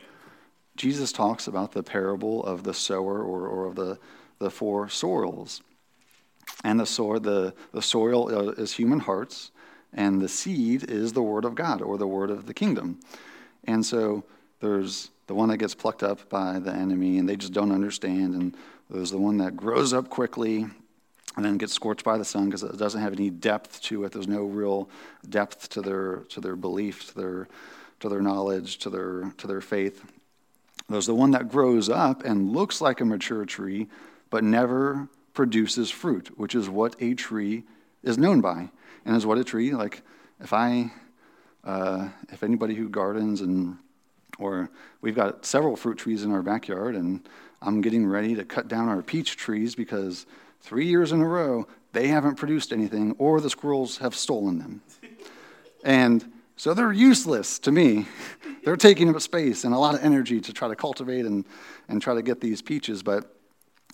Jesus 0.75 1.11
talks 1.11 1.45
about 1.45 1.73
the 1.73 1.83
parable 1.83 2.43
of 2.43 2.63
the 2.63 2.73
sower 2.73 3.21
or, 3.21 3.47
or 3.47 3.67
of 3.67 3.75
the, 3.75 3.99
the 4.39 4.49
four 4.49 4.89
soils. 4.89 5.61
And 6.63 6.79
the 6.79 6.87
soil, 6.87 7.19
the, 7.19 7.53
the 7.71 7.83
soil 7.83 8.35
uh, 8.35 8.51
is 8.53 8.73
human 8.73 9.01
hearts, 9.01 9.51
and 9.93 10.19
the 10.19 10.27
seed 10.27 10.89
is 10.89 11.13
the 11.13 11.21
word 11.21 11.45
of 11.45 11.53
God 11.53 11.83
or 11.83 11.99
the 11.99 12.07
word 12.07 12.31
of 12.31 12.47
the 12.47 12.53
kingdom. 12.53 12.99
And 13.65 13.85
so 13.85 14.23
there's 14.59 15.11
the 15.27 15.35
one 15.35 15.49
that 15.49 15.57
gets 15.57 15.75
plucked 15.75 16.01
up 16.01 16.27
by 16.29 16.57
the 16.57 16.73
enemy, 16.73 17.19
and 17.19 17.29
they 17.29 17.35
just 17.35 17.53
don't 17.53 17.71
understand. 17.71 18.33
And 18.33 18.57
there's 18.89 19.11
the 19.11 19.19
one 19.19 19.37
that 19.37 19.55
grows 19.55 19.93
up 19.93 20.09
quickly 20.09 20.65
and 21.37 21.45
then 21.45 21.57
gets 21.57 21.71
scorched 21.71 22.03
by 22.03 22.17
the 22.17 22.25
sun 22.25 22.45
because 22.45 22.63
it 22.63 22.77
doesn't 22.77 22.99
have 22.99 23.13
any 23.13 23.29
depth 23.29 23.79
to 23.83 24.03
it. 24.03 24.11
There's 24.11 24.27
no 24.27 24.43
real 24.43 24.89
depth 25.29 25.69
to 25.69 25.81
their 25.81 26.17
to 26.29 26.41
their 26.41 26.55
belief, 26.55 27.07
to 27.09 27.15
their 27.15 27.47
to 27.99 28.09
their 28.09 28.21
knowledge, 28.21 28.79
to 28.79 28.89
their 28.89 29.31
to 29.37 29.47
their 29.47 29.61
faith. 29.61 30.03
There's 30.89 31.05
the 31.05 31.15
one 31.15 31.31
that 31.31 31.49
grows 31.49 31.89
up 31.89 32.25
and 32.25 32.51
looks 32.51 32.81
like 32.81 33.01
a 33.01 33.05
mature 33.05 33.45
tree, 33.45 33.87
but 34.29 34.43
never 34.43 35.07
produces 35.33 35.91
fruit, 35.91 36.37
which 36.39 36.55
is 36.55 36.69
what 36.69 36.95
a 36.99 37.13
tree 37.13 37.63
is 38.03 38.17
known 38.17 38.41
by, 38.41 38.69
and 39.05 39.15
is 39.15 39.25
what 39.25 39.37
a 39.37 39.43
tree 39.43 39.71
like. 39.71 40.01
If 40.39 40.53
I, 40.53 40.91
uh, 41.63 42.09
if 42.29 42.41
anybody 42.41 42.73
who 42.73 42.89
gardens 42.89 43.41
and 43.41 43.77
or 44.39 44.69
we've 45.01 45.15
got 45.15 45.45
several 45.45 45.75
fruit 45.75 45.97
trees 45.97 46.23
in 46.23 46.31
our 46.31 46.41
backyard, 46.41 46.95
and 46.95 47.27
I'm 47.61 47.81
getting 47.81 48.07
ready 48.07 48.35
to 48.35 48.45
cut 48.45 48.67
down 48.67 48.87
our 48.87 49.01
peach 49.01 49.35
trees 49.35 49.75
because 49.75 50.25
three 50.61 50.87
years 50.87 51.11
in 51.11 51.21
a 51.21 51.27
row, 51.27 51.67
they 51.93 52.07
haven't 52.07 52.35
produced 52.35 52.71
anything, 52.71 53.15
or 53.17 53.39
the 53.39 53.49
squirrels 53.49 53.97
have 53.97 54.15
stolen 54.15 54.59
them. 54.59 54.81
And 55.83 56.31
so 56.55 56.73
they're 56.73 56.91
useless 56.91 57.59
to 57.59 57.71
me. 57.71 58.07
They're 58.63 58.75
taking 58.75 59.07
up 59.07 59.21
space 59.21 59.63
and 59.63 59.73
a 59.73 59.77
lot 59.77 59.95
of 59.95 60.03
energy 60.03 60.41
to 60.41 60.51
try 60.51 60.67
to 60.67 60.75
cultivate 60.75 61.25
and, 61.25 61.45
and 61.87 62.01
try 62.01 62.15
to 62.15 62.21
get 62.21 62.41
these 62.41 62.61
peaches, 62.61 63.01
but 63.01 63.33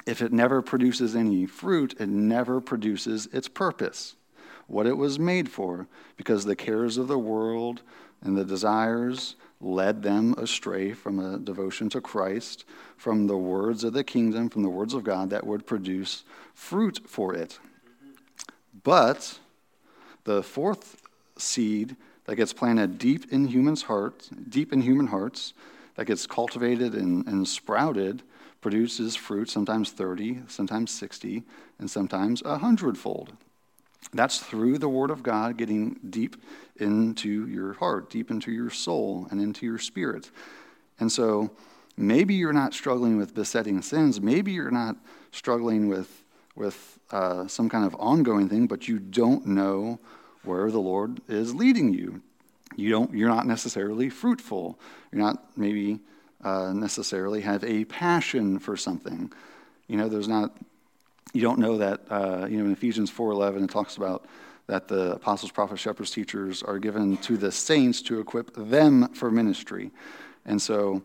if 0.08 0.22
it 0.22 0.34
never 0.34 0.64
produces 0.64 1.16
any 1.16 1.46
fruit, 1.46 1.96
it 2.00 2.10
never 2.10 2.60
produces 2.60 3.28
its 3.28 3.48
purpose, 3.48 4.16
what 4.66 4.88
it 4.88 4.98
was 4.98 5.20
made 5.20 5.48
for, 5.48 5.88
because 6.18 6.44
the 6.44 6.56
cares 6.56 6.98
of 6.98 7.08
the 7.08 7.20
world 7.20 7.84
and 8.24 8.36
the 8.36 8.44
desires 8.44 9.36
led 9.64 10.04
them 10.04 10.36
astray 10.38 10.94
from 10.94 11.20
a 11.20 11.38
devotion 11.38 11.90
to 11.90 12.02
Christ, 12.02 12.66
from 12.98 13.28
the 13.28 13.38
words 13.38 13.84
of 13.84 13.94
the 13.94 14.04
kingdom, 14.04 14.50
from 14.50 14.64
the 14.64 14.70
words 14.70 14.94
of 14.94 15.04
God 15.04 15.30
that 15.30 15.48
would 15.48 15.66
produce 15.66 16.24
fruit 16.54 17.02
for 17.08 17.34
it. 17.34 17.60
But 18.84 19.40
the 20.24 20.44
fourth 20.44 21.02
seed 21.38 21.96
that 22.26 22.36
gets 22.36 22.54
planted 22.54 22.98
deep 22.98 23.32
in 23.32 23.48
humans' 23.48 23.84
hearts, 23.84 24.30
deep 24.30 24.72
in 24.72 24.82
human 24.82 25.08
hearts, 25.08 25.54
that 25.96 26.06
gets 26.06 26.26
cultivated 26.26 26.94
and, 26.94 27.28
and 27.28 27.48
sprouted, 27.48 28.24
produces 28.62 29.16
fruit, 29.16 29.50
sometimes 29.50 29.92
30, 29.92 30.44
sometimes 30.48 30.92
60, 30.92 31.44
and 31.80 31.92
sometimes 31.92 32.42
a 32.44 32.58
hundredfold. 32.58 33.34
That's 34.12 34.40
through 34.40 34.78
the 34.80 34.90
Word 34.90 35.10
of 35.10 35.24
God 35.24 35.58
getting 35.58 36.00
deep 36.10 36.36
into 36.78 37.48
your 37.48 37.74
heart, 37.74 38.10
deep 38.10 38.32
into 38.32 38.52
your 38.52 38.70
soul, 38.70 39.28
and 39.32 39.42
into 39.42 39.66
your 39.66 39.78
spirit. 39.78 40.32
And 41.00 41.12
so 41.12 41.52
maybe 41.98 42.34
you're 42.34 42.54
not 42.54 42.74
struggling 42.74 43.18
with 43.18 43.34
besetting 43.34 43.82
sins. 43.82 44.22
Maybe 44.22 44.52
you're 44.52 44.72
not 44.72 44.98
struggling 45.32 45.88
with, 45.88 46.24
with 46.56 47.00
uh, 47.12 47.48
some 47.48 47.70
kind 47.70 47.86
of 47.86 47.96
ongoing 48.00 48.50
thing, 48.50 48.68
but 48.68 48.88
you 48.88 49.00
don't 49.00 49.46
know 49.48 50.00
where 50.44 50.70
the 50.70 50.80
Lord 50.80 51.22
is 51.28 51.56
leading 51.56 51.94
you. 51.94 52.22
You 52.76 52.90
don't, 52.90 53.14
you're 53.14 53.30
not 53.30 53.46
necessarily 53.46 54.10
fruitful. 54.10 54.80
You're 55.12 55.22
not 55.22 55.58
maybe 55.58 56.00
uh, 56.44 56.74
necessarily 56.74 57.42
have 57.42 57.64
a 57.64 57.86
passion 57.86 58.60
for 58.60 58.76
something. 58.76 59.32
You 59.88 59.98
know, 59.98 60.10
there's 60.10 60.28
not 60.28 60.58
you 61.32 61.42
don't 61.42 61.60
know 61.60 61.78
that, 61.78 62.02
uh, 62.10 62.48
you 62.50 62.58
know, 62.58 62.66
in 62.66 62.72
Ephesians 62.72 63.12
4.11, 63.12 63.64
it 63.64 63.70
talks 63.70 63.98
about 63.98 64.26
that 64.68 64.88
the 64.88 65.14
apostles, 65.14 65.52
prophets, 65.52 65.82
shepherds, 65.82 66.12
teachers 66.12 66.64
are 66.64 66.80
given 66.80 67.18
to 67.18 67.38
the 67.38 67.52
saints 67.52 68.02
to 68.04 68.20
equip 68.20 68.54
them 68.56 69.08
for 69.14 69.30
ministry. 69.30 69.92
And 70.46 70.62
so 70.62 71.02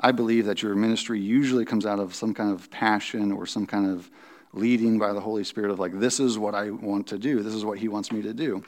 I 0.00 0.12
believe 0.12 0.46
that 0.46 0.62
your 0.62 0.74
ministry 0.74 1.20
usually 1.20 1.64
comes 1.64 1.86
out 1.86 1.98
of 1.98 2.14
some 2.14 2.34
kind 2.34 2.52
of 2.52 2.70
passion 2.70 3.32
or 3.32 3.46
some 3.46 3.66
kind 3.66 3.90
of 3.90 4.10
leading 4.52 4.98
by 4.98 5.12
the 5.12 5.20
Holy 5.20 5.44
Spirit 5.44 5.70
of 5.70 5.78
like, 5.78 5.98
this 5.98 6.20
is 6.20 6.38
what 6.38 6.54
I 6.54 6.70
want 6.70 7.06
to 7.08 7.18
do, 7.18 7.42
this 7.42 7.54
is 7.54 7.64
what 7.64 7.78
He 7.78 7.88
wants 7.88 8.10
me 8.10 8.22
to 8.22 8.34
do. 8.34 8.64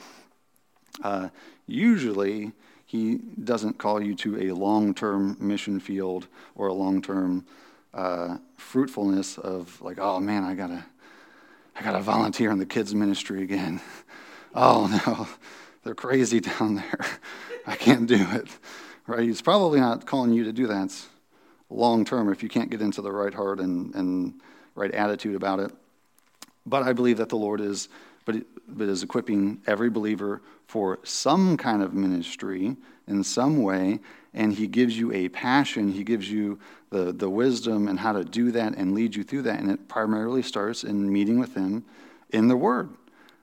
Uh, 1.02 1.28
usually, 1.66 2.52
He 2.86 3.16
doesn't 3.16 3.78
call 3.78 4.02
you 4.02 4.14
to 4.16 4.50
a 4.50 4.54
long 4.54 4.94
term 4.94 5.36
mission 5.40 5.80
field 5.80 6.28
or 6.54 6.68
a 6.68 6.74
long 6.74 7.02
term 7.02 7.44
uh, 7.94 8.38
fruitfulness 8.56 9.38
of 9.38 9.80
like, 9.82 9.98
oh 9.98 10.20
man, 10.20 10.44
I 10.44 10.54
gotta 10.54 10.84
I 11.74 11.82
got 11.82 11.92
to 11.92 12.00
volunteer 12.00 12.50
in 12.50 12.58
the 12.58 12.66
kids' 12.66 12.94
ministry 12.94 13.42
again. 13.42 13.80
Oh, 14.54 14.86
no, 15.06 15.26
they're 15.82 15.94
crazy 15.94 16.38
down 16.38 16.74
there. 16.74 17.00
I 17.66 17.74
can't 17.74 18.06
do 18.06 18.16
it. 18.32 18.48
Right? 19.06 19.22
He's 19.22 19.40
probably 19.40 19.80
not 19.80 20.04
calling 20.04 20.34
you 20.34 20.44
to 20.44 20.52
do 20.52 20.66
that 20.66 20.94
long 21.70 22.04
term 22.04 22.30
if 22.30 22.42
you 22.42 22.50
can't 22.50 22.68
get 22.68 22.82
into 22.82 23.00
the 23.00 23.10
right 23.10 23.32
heart 23.32 23.60
and, 23.60 23.94
and 23.94 24.42
right 24.74 24.90
attitude 24.90 25.36
about 25.36 25.58
it. 25.58 25.72
But 26.66 26.82
I 26.82 26.92
believe 26.92 27.16
that 27.16 27.30
the 27.30 27.38
Lord 27.38 27.62
is 27.62 27.88
but, 28.26 28.36
but 28.68 28.90
is 28.90 29.02
equipping 29.02 29.62
every 29.66 29.88
believer 29.88 30.42
for 30.66 30.98
some 31.02 31.56
kind 31.56 31.82
of 31.82 31.94
ministry 31.94 32.76
in 33.06 33.24
some 33.24 33.62
way. 33.62 34.00
And 34.34 34.54
he 34.54 34.66
gives 34.66 34.98
you 34.98 35.12
a 35.12 35.28
passion, 35.28 35.92
he 35.92 36.04
gives 36.04 36.30
you 36.30 36.58
the, 36.90 37.12
the 37.12 37.28
wisdom 37.28 37.88
and 37.88 37.98
how 37.98 38.12
to 38.12 38.24
do 38.24 38.50
that 38.52 38.74
and 38.76 38.94
lead 38.94 39.14
you 39.14 39.24
through 39.24 39.42
that. 39.42 39.60
And 39.60 39.70
it 39.70 39.88
primarily 39.88 40.42
starts 40.42 40.84
in 40.84 41.12
meeting 41.12 41.38
with 41.38 41.54
him 41.54 41.84
in 42.30 42.48
the 42.48 42.56
Word. 42.56 42.90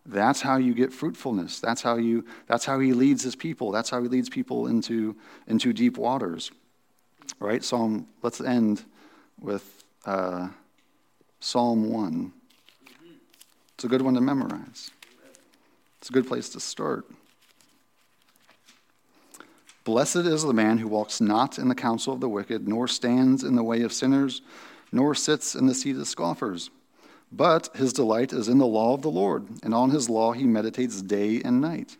That's 0.06 0.42
how 0.42 0.58
you 0.58 0.74
get 0.74 0.92
fruitfulness. 0.92 1.60
That's 1.60 1.82
how 1.82 1.98
you 1.98 2.26
that's 2.48 2.66
how 2.66 2.80
he 2.80 2.94
leads 2.94 3.22
his 3.22 3.36
people. 3.36 3.72
That's 3.72 3.92
how 3.92 4.02
he 4.02 4.08
leads 4.08 4.30
people 4.30 4.66
into 4.66 5.16
into 5.46 5.72
deep 5.72 5.98
waters. 5.98 6.52
Right? 7.40 7.64
Psalm 7.64 8.08
let's 8.24 8.42
end 8.42 8.84
with 9.40 9.84
uh, 10.06 10.50
Psalm 11.40 11.92
1. 11.92 12.34
It's 13.76 13.84
a 13.84 13.88
good 13.88 14.02
one 14.02 14.16
to 14.16 14.22
memorize. 14.22 14.92
It's 16.00 16.10
a 16.10 16.14
good 16.14 16.28
place 16.28 16.50
to 16.50 16.60
start. 16.60 17.06
Blessed 19.90 20.18
is 20.18 20.44
the 20.44 20.54
man 20.54 20.78
who 20.78 20.88
walks 20.88 21.20
not 21.20 21.58
in 21.58 21.68
the 21.68 21.74
counsel 21.74 22.14
of 22.14 22.20
the 22.20 22.30
wicked, 22.30 22.68
nor 22.68 22.88
stands 22.88 23.44
in 23.44 23.56
the 23.56 23.64
way 23.64 23.82
of 23.82 23.92
sinners, 23.92 24.44
nor 24.92 25.16
sits 25.16 25.56
in 25.56 25.66
the 25.66 25.74
seat 25.74 25.96
of 25.96 26.08
scoffers. 26.08 26.70
But 27.32 27.76
his 27.76 27.92
delight 27.92 28.32
is 28.32 28.48
in 28.48 28.60
the 28.60 28.68
law 28.68 28.94
of 28.94 29.02
the 29.02 29.10
Lord, 29.10 29.48
and 29.64 29.74
on 29.74 29.90
his 29.90 30.08
law 30.08 30.34
he 30.34 30.44
meditates 30.44 31.02
day 31.02 31.42
and 31.44 31.60
night. 31.60 31.98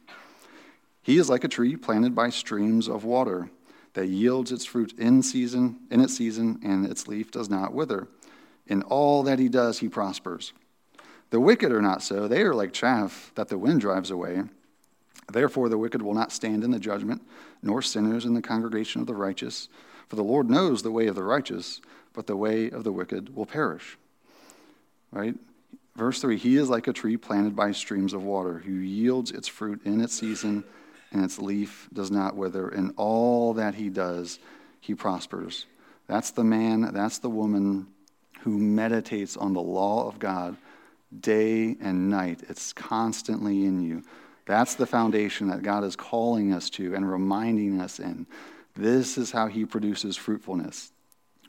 He 1.02 1.18
is 1.18 1.32
like 1.32 1.44
a 1.44 1.48
tree 1.48 1.76
planted 1.76 2.14
by 2.14 2.30
streams 2.30 2.88
of 2.88 3.06
water 3.06 3.50
that 3.94 4.06
yields 4.06 4.52
its 4.52 4.66
fruit 4.66 4.94
in 5.00 5.24
season, 5.24 5.80
in 5.90 6.00
its 6.00 6.16
season, 6.16 6.60
and 6.64 6.86
its 6.86 7.08
leaf 7.08 7.32
does 7.32 7.50
not 7.50 7.74
wither. 7.74 8.08
In 8.68 8.84
all 8.84 9.24
that 9.24 9.40
he 9.40 9.50
does, 9.50 9.80
he 9.80 9.90
prospers. 9.90 10.54
The 11.32 11.40
wicked 11.40 11.72
are 11.72 11.82
not 11.82 12.04
so; 12.04 12.28
they 12.28 12.44
are 12.44 12.54
like 12.54 12.72
chaff 12.72 13.32
that 13.34 13.48
the 13.48 13.58
wind 13.58 13.82
drives 13.82 14.12
away. 14.12 14.44
Therefore, 15.32 15.70
the 15.70 15.78
wicked 15.78 16.02
will 16.02 16.14
not 16.14 16.32
stand 16.32 16.64
in 16.64 16.72
the 16.72 16.80
judgment, 16.80 17.22
nor 17.62 17.82
sinners 17.82 18.26
in 18.26 18.34
the 18.34 18.42
congregation 18.42 19.02
of 19.02 19.08
the 19.08 19.16
righteous. 19.16 19.70
For 20.08 20.16
the 20.16 20.24
Lord 20.24 20.50
knows 20.50 20.82
the 20.82 20.92
way 20.92 21.08
of 21.08 21.16
the 21.16 21.24
righteous, 21.24 21.82
but 22.14 22.28
the 22.28 22.36
way 22.36 22.70
of 22.70 22.84
the 22.84 22.92
wicked 22.92 23.36
will 23.36 23.46
perish. 23.46 23.98
Right? 25.12 25.36
Verse 25.96 26.22
3 26.22 26.38
He 26.38 26.56
is 26.56 26.70
like 26.70 26.88
a 26.88 26.94
tree 26.94 27.18
planted 27.18 27.56
by 27.56 27.72
streams 27.72 28.14
of 28.14 28.24
water, 28.24 28.60
who 28.60 28.72
yields 28.72 29.32
its 29.32 29.48
fruit 29.48 29.82
in 29.86 30.02
its 30.02 30.18
season, 30.18 30.64
and 31.12 31.24
its 31.24 31.40
leaf 31.40 31.90
does 31.94 32.10
not 32.10 32.36
wither. 32.36 32.70
In 32.70 32.92
all 32.98 33.54
that 33.54 33.76
he 33.76 33.90
does, 33.90 34.40
he 34.80 34.96
prospers. 34.96 35.66
That's 36.08 36.32
the 36.32 36.44
man, 36.44 36.94
that's 36.94 37.20
the 37.20 37.30
woman 37.30 37.88
who 38.42 38.58
meditates 38.58 39.38
on 39.38 39.54
the 39.54 39.62
law 39.62 40.08
of 40.08 40.18
God 40.18 40.58
day 41.20 41.76
and 41.82 42.10
night. 42.10 42.42
It's 42.50 42.74
constantly 42.74 43.66
in 43.66 43.82
you. 43.82 44.04
That's 44.50 44.74
the 44.74 44.88
foundation 44.88 45.50
that 45.50 45.62
God 45.62 45.84
is 45.84 45.96
calling 45.96 46.54
us 46.54 46.72
to 46.72 46.96
and 46.96 47.08
reminding 47.08 47.80
us 47.80 48.00
in. 48.00 48.26
This 48.74 49.16
is 49.16 49.30
how 49.30 49.46
he 49.46 49.64
produces 49.64 50.18
fruitfulness. 50.18 50.92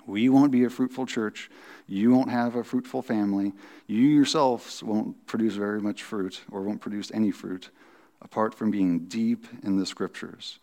We 0.07 0.29
won't 0.29 0.53
be 0.53 0.65
a 0.65 0.69
fruitful 0.69 1.07
church. 1.07 1.51
You 1.87 2.11
won't 2.11 2.29
have 2.29 2.57
a 2.57 2.63
fruitful 2.63 3.01
family. 3.01 3.55
You 3.87 4.03
yourselves 4.03 4.83
won't 4.83 5.27
produce 5.27 5.55
very 5.55 5.81
much 5.81 6.03
fruit 6.03 6.43
or 6.53 6.61
won't 6.61 6.83
produce 6.83 7.11
any 7.15 7.31
fruit 7.31 7.71
apart 8.21 8.55
from 8.55 8.71
being 8.71 9.07
deep 9.07 9.47
in 9.63 9.79
the 9.79 9.87
scriptures. 9.87 10.59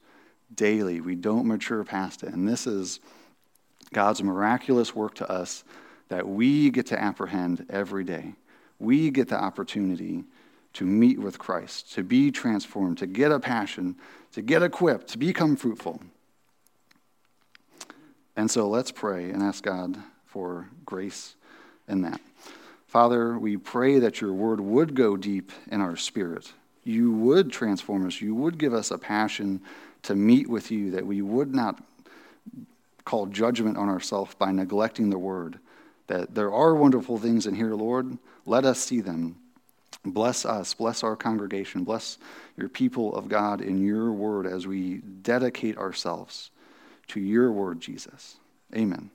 Daily, 0.54 1.02
we 1.02 1.16
don't 1.16 1.48
mature 1.48 1.84
past 1.84 2.22
it. 2.22 2.36
And 2.36 2.48
this 2.48 2.68
is 2.68 3.00
God's 3.94 4.22
miraculous 4.22 4.94
work 4.94 5.16
to 5.16 5.28
us 5.28 5.64
that 6.10 6.28
we 6.28 6.70
get 6.70 6.86
to 6.88 7.02
apprehend 7.02 7.66
every 7.68 8.04
day. 8.04 8.36
We 8.78 9.10
get 9.10 9.28
the 9.28 9.42
opportunity 9.42 10.26
to 10.78 10.86
meet 10.86 11.17
with 11.17 11.39
Christ, 11.39 11.91
to 11.93 12.03
be 12.03 12.30
transformed, 12.30 12.99
to 12.99 13.07
get 13.07 13.32
a 13.32 13.39
passion, 13.39 13.95
to 14.34 14.43
get 14.43 14.61
equipped, 14.61 15.07
to 15.07 15.17
become 15.17 15.55
fruitful. 15.55 15.99
And 18.36 18.51
so 18.51 18.69
let's 18.69 18.91
pray 18.91 19.32
and 19.32 19.41
ask 19.41 19.63
God 19.63 19.97
for 20.28 20.69
grace 20.86 21.34
in 21.88 22.03
that. 22.03 22.21
Father, 22.86 23.39
we 23.39 23.57
pray 23.57 23.97
that 23.97 24.21
your 24.21 24.34
word 24.34 24.59
would 24.59 24.93
go 24.93 25.17
deep 25.17 25.51
in 25.71 25.82
our 25.82 25.95
spirit. 25.95 26.53
You 26.84 27.11
would 27.11 27.51
transform 27.51 28.05
us. 28.05 28.21
You 28.21 28.36
would 28.36 28.59
give 28.59 28.75
us 28.75 28.91
a 28.91 28.99
passion 28.99 29.61
to 30.03 30.13
meet 30.13 30.47
with 30.47 30.69
you, 30.69 30.91
that 30.91 31.07
we 31.07 31.23
would 31.23 31.55
not 31.55 31.84
call 33.03 33.25
judgment 33.25 33.78
on 33.78 33.89
ourselves 33.89 34.36
by 34.36 34.51
neglecting 34.51 35.09
the 35.09 35.17
word. 35.17 35.57
That 36.05 36.36
there 36.36 36.53
are 36.53 36.75
wonderful 36.75 37.17
things 37.17 37.47
in 37.47 37.55
here, 37.55 37.73
Lord. 37.73 38.19
Let 38.45 38.63
us 38.63 38.80
see 38.80 39.01
them. 39.01 39.38
Bless 40.12 40.45
us, 40.45 40.74
bless 40.74 41.03
our 41.03 41.16
congregation, 41.16 41.84
bless 41.84 42.18
your 42.58 42.70
people 42.70 43.16
of 43.16 43.30
God 43.30 43.62
in 43.62 43.84
your 43.84 44.12
word 44.12 44.45
as 44.47 44.68
we 44.68 44.95
dedicate 45.22 45.78
ourselves 45.78 46.51
to 47.10 47.20
your 47.20 47.51
word, 47.51 47.80
Jesus. 47.80 48.38
Amen. 48.76 49.12